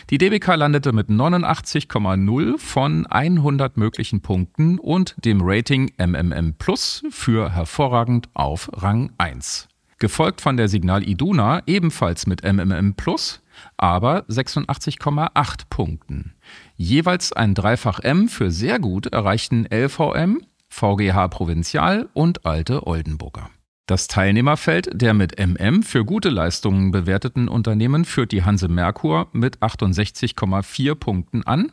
Die 0.09 0.19
DBK 0.19 0.55
landete 0.55 0.93
mit 0.93 1.09
89,0 1.09 2.59
von 2.59 3.07
100 3.07 3.77
möglichen 3.77 4.21
Punkten 4.21 4.79
und 4.79 5.17
dem 5.25 5.41
Rating 5.43 5.91
MMM 5.99 6.55
Plus 6.55 7.03
für 7.11 7.51
hervorragend 7.51 8.29
auf 8.35 8.71
Rang 8.73 9.11
1. 9.19 9.67
Gefolgt 9.99 10.41
von 10.41 10.57
der 10.57 10.69
Signal 10.69 11.03
Iduna 11.03 11.61
ebenfalls 11.67 12.29
mit 12.29 12.45
MMM 12.45 12.95
Plus, 12.95 13.43
aber 13.77 14.25
86,8 14.29 15.69
Punkten. 15.71 16.35
Jeweils 16.77 17.33
ein 17.33 17.55
Dreifach 17.55 18.01
M 18.01 18.29
für 18.29 18.51
sehr 18.51 18.79
gut 18.79 19.07
erreichten 19.07 19.67
LVM 19.73 20.43
VGH 20.69 21.29
Provinzial 21.29 22.09
und 22.13 22.45
Alte 22.45 22.87
Oldenburger. 22.87 23.51
Das 23.87 24.09
Teilnehmerfeld 24.09 25.01
der 25.01 25.15
mit 25.15 25.39
MM 25.39 25.85
für 25.85 26.05
gute 26.05 26.29
Leistungen 26.29 26.91
bewerteten 26.91 27.47
Unternehmen 27.47 28.05
führt 28.05 28.33
die 28.33 28.43
Hanse 28.43 28.67
Merkur 28.67 29.29
mit 29.33 29.59
68,4 29.59 30.97
Punkten 30.97 31.45
an, 31.45 31.71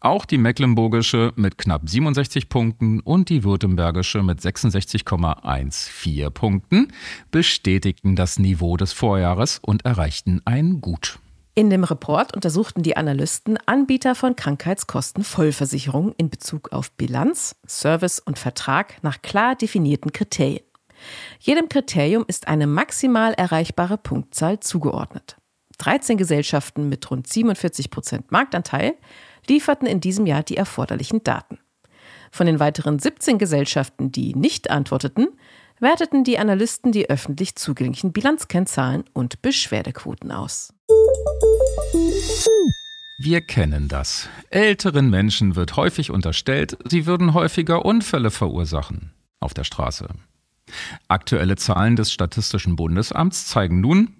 auch 0.00 0.24
die 0.24 0.38
Mecklenburgische 0.38 1.32
mit 1.36 1.58
knapp 1.58 1.88
67 1.88 2.48
Punkten 2.48 3.00
und 3.00 3.28
die 3.28 3.44
Württembergische 3.44 4.22
mit 4.22 4.40
66,14 4.40 6.30
Punkten 6.30 6.92
bestätigten 7.30 8.16
das 8.16 8.38
Niveau 8.38 8.76
des 8.76 8.92
Vorjahres 8.92 9.58
und 9.62 9.84
erreichten 9.84 10.40
ein 10.44 10.80
Gut. 10.80 11.18
In 11.54 11.68
dem 11.68 11.84
Report 11.84 12.34
untersuchten 12.34 12.82
die 12.82 12.96
Analysten 12.96 13.58
Anbieter 13.66 14.14
von 14.14 14.36
Krankheitskostenvollversicherungen 14.36 16.14
in 16.16 16.30
Bezug 16.30 16.72
auf 16.72 16.90
Bilanz, 16.92 17.56
Service 17.66 18.20
und 18.20 18.38
Vertrag 18.38 19.02
nach 19.02 19.20
klar 19.20 19.56
definierten 19.56 20.12
Kriterien. 20.12 20.64
Jedem 21.38 21.68
Kriterium 21.68 22.24
ist 22.26 22.48
eine 22.48 22.66
maximal 22.66 23.34
erreichbare 23.34 23.98
Punktzahl 23.98 24.60
zugeordnet. 24.60 25.36
13 25.78 26.16
Gesellschaften 26.18 26.88
mit 26.88 27.10
rund 27.10 27.26
47 27.26 27.90
Prozent 27.90 28.30
Marktanteil 28.30 28.94
lieferten 29.50 29.86
in 29.86 30.00
diesem 30.00 30.24
Jahr 30.24 30.42
die 30.42 30.56
erforderlichen 30.56 31.22
Daten. 31.22 31.58
Von 32.32 32.46
den 32.46 32.60
weiteren 32.60 32.98
17 32.98 33.38
Gesellschaften, 33.38 34.12
die 34.12 34.34
nicht 34.34 34.70
antworteten, 34.70 35.28
werteten 35.80 36.24
die 36.24 36.38
Analysten 36.38 36.92
die 36.92 37.10
öffentlich 37.10 37.56
zugänglichen 37.56 38.12
Bilanzkennzahlen 38.12 39.04
und 39.12 39.42
Beschwerdequoten 39.42 40.30
aus. 40.30 40.72
Wir 43.18 43.40
kennen 43.42 43.88
das. 43.88 44.28
Älteren 44.50 45.10
Menschen 45.10 45.56
wird 45.56 45.76
häufig 45.76 46.10
unterstellt, 46.10 46.78
sie 46.88 47.04
würden 47.04 47.34
häufiger 47.34 47.84
Unfälle 47.84 48.30
verursachen 48.30 49.12
auf 49.40 49.52
der 49.52 49.64
Straße. 49.64 50.08
Aktuelle 51.08 51.56
Zahlen 51.56 51.96
des 51.96 52.12
Statistischen 52.12 52.76
Bundesamts 52.76 53.46
zeigen 53.46 53.80
nun, 53.80 54.14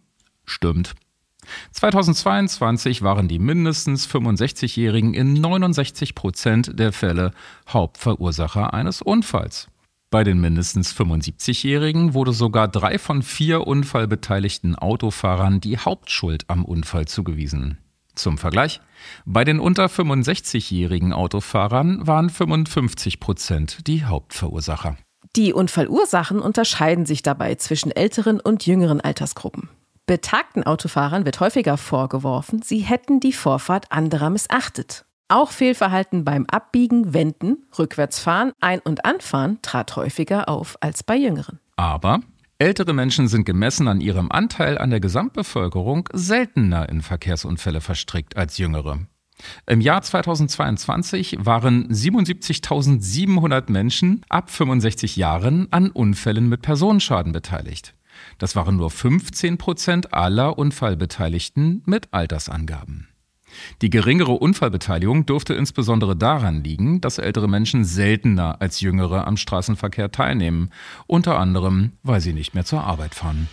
stimmt. 0.45 0.95
2022 1.73 3.03
waren 3.03 3.29
die 3.29 3.39
mindestens 3.39 4.09
65-Jährigen 4.09 5.15
in 5.15 5.35
69 5.35 6.15
Prozent 6.15 6.79
der 6.79 6.93
Fälle 6.93 7.33
Hauptverursacher 7.69 8.75
eines 8.75 9.03
Unfalls. 9.03 9.69
Bei 10.11 10.25
den 10.25 10.41
mindestens 10.41 10.93
75-Jährigen 10.93 12.15
wurde 12.15 12.33
sogar 12.33 12.67
drei 12.67 12.99
von 12.99 13.23
vier 13.23 13.67
unfallbeteiligten 13.67 14.75
Autofahrern 14.75 15.61
die 15.61 15.79
Hauptschuld 15.79 16.45
am 16.49 16.65
Unfall 16.65 17.07
zugewiesen. 17.07 17.79
Zum 18.17 18.37
Vergleich, 18.37 18.81
bei 19.25 19.45
den 19.45 19.61
unter 19.61 19.87
65-jährigen 19.87 21.13
Autofahrern 21.13 22.07
waren 22.07 22.29
55 22.29 23.21
Prozent 23.21 23.87
die 23.87 24.05
Hauptverursacher. 24.05 24.97
Die 25.37 25.53
Unfallursachen 25.53 26.41
unterscheiden 26.41 27.07
sich 27.07 27.23
dabei 27.23 27.55
zwischen 27.55 27.93
älteren 27.93 28.41
und 28.41 28.67
jüngeren 28.67 29.01
Altersgruppen. 29.01 29.69
Betagten 30.11 30.65
Autofahrern 30.65 31.25
wird 31.25 31.39
häufiger 31.39 31.77
vorgeworfen, 31.77 32.63
sie 32.63 32.81
hätten 32.81 33.21
die 33.21 33.33
Vorfahrt 33.33 33.93
anderer 33.93 34.29
missachtet. 34.29 35.05
Auch 35.29 35.53
Fehlverhalten 35.53 36.25
beim 36.25 36.47
Abbiegen, 36.47 37.15
Wenden, 37.15 37.59
Rückwärtsfahren, 37.79 38.51
Ein- 38.59 38.81
und 38.81 39.05
Anfahren 39.05 39.63
trat 39.63 39.95
häufiger 39.95 40.49
auf 40.49 40.77
als 40.81 41.05
bei 41.05 41.15
Jüngeren. 41.15 41.61
Aber 41.77 42.19
ältere 42.59 42.93
Menschen 42.93 43.29
sind 43.29 43.45
gemessen 43.45 43.87
an 43.87 44.01
ihrem 44.01 44.33
Anteil 44.33 44.79
an 44.79 44.91
der 44.91 44.99
Gesamtbevölkerung 44.99 46.09
seltener 46.13 46.89
in 46.89 47.03
Verkehrsunfälle 47.03 47.81
verstrickt 47.81 48.37
als 48.37 48.59
jüngere. 48.59 48.99
Im 49.67 49.81
Jahr 49.81 50.03
2022 50.03 51.37
waren 51.39 51.87
77.700 51.87 53.71
Menschen 53.71 54.23
ab 54.29 54.51
65 54.51 55.15
Jahren 55.15 55.69
an 55.71 55.93
Unfällen 55.93 56.49
mit 56.49 56.63
Personenschaden 56.63 57.31
beteiligt. 57.31 57.95
Das 58.41 58.57
waren 58.57 58.77
nur 58.77 58.91
15 58.91 59.59
Prozent 59.59 60.15
aller 60.15 60.59
Unfallbeteiligten 60.59 61.83
mit 61.85 62.09
Altersangaben. 62.11 63.07
Die 63.83 63.91
geringere 63.91 64.33
Unfallbeteiligung 64.33 65.27
dürfte 65.27 65.53
insbesondere 65.53 66.17
daran 66.17 66.65
liegen, 66.65 67.03
dass 67.03 67.19
ältere 67.19 67.49
Menschen 67.49 67.85
seltener 67.85 68.61
als 68.61 68.81
jüngere 68.81 69.27
am 69.27 69.37
Straßenverkehr 69.37 70.11
teilnehmen, 70.11 70.71
unter 71.07 71.39
anderem, 71.39 71.93
weil 72.03 72.23
sie 72.23 72.33
nicht 72.33 72.55
mehr 72.55 72.65
zur 72.65 72.83
Arbeit 72.83 73.15
fahren. 73.15 73.49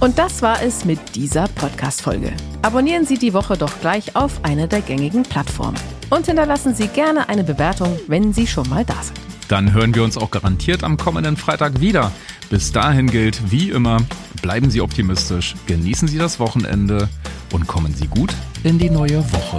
Und 0.00 0.18
das 0.18 0.40
war 0.40 0.62
es 0.62 0.86
mit 0.86 1.14
dieser 1.14 1.46
Podcast-Folge. 1.46 2.32
Abonnieren 2.62 3.04
Sie 3.04 3.18
die 3.18 3.34
Woche 3.34 3.58
doch 3.58 3.80
gleich 3.80 4.16
auf 4.16 4.42
einer 4.44 4.66
der 4.66 4.80
gängigen 4.80 5.24
Plattformen. 5.24 5.78
Und 6.08 6.24
hinterlassen 6.24 6.74
Sie 6.74 6.88
gerne 6.88 7.28
eine 7.28 7.44
Bewertung, 7.44 7.98
wenn 8.06 8.32
Sie 8.32 8.46
schon 8.46 8.66
mal 8.70 8.82
da 8.82 8.94
sind. 9.02 9.20
Dann 9.48 9.74
hören 9.74 9.94
wir 9.94 10.02
uns 10.02 10.16
auch 10.16 10.30
garantiert 10.30 10.84
am 10.84 10.96
kommenden 10.96 11.36
Freitag 11.36 11.80
wieder. 11.80 12.12
Bis 12.48 12.72
dahin 12.72 13.08
gilt, 13.08 13.50
wie 13.50 13.68
immer, 13.68 13.98
bleiben 14.40 14.70
Sie 14.70 14.80
optimistisch, 14.80 15.54
genießen 15.66 16.08
Sie 16.08 16.16
das 16.16 16.40
Wochenende 16.40 17.10
und 17.52 17.66
kommen 17.66 17.94
Sie 17.94 18.06
gut 18.06 18.32
in 18.62 18.78
die 18.78 18.88
neue 18.88 19.22
Woche. 19.32 19.58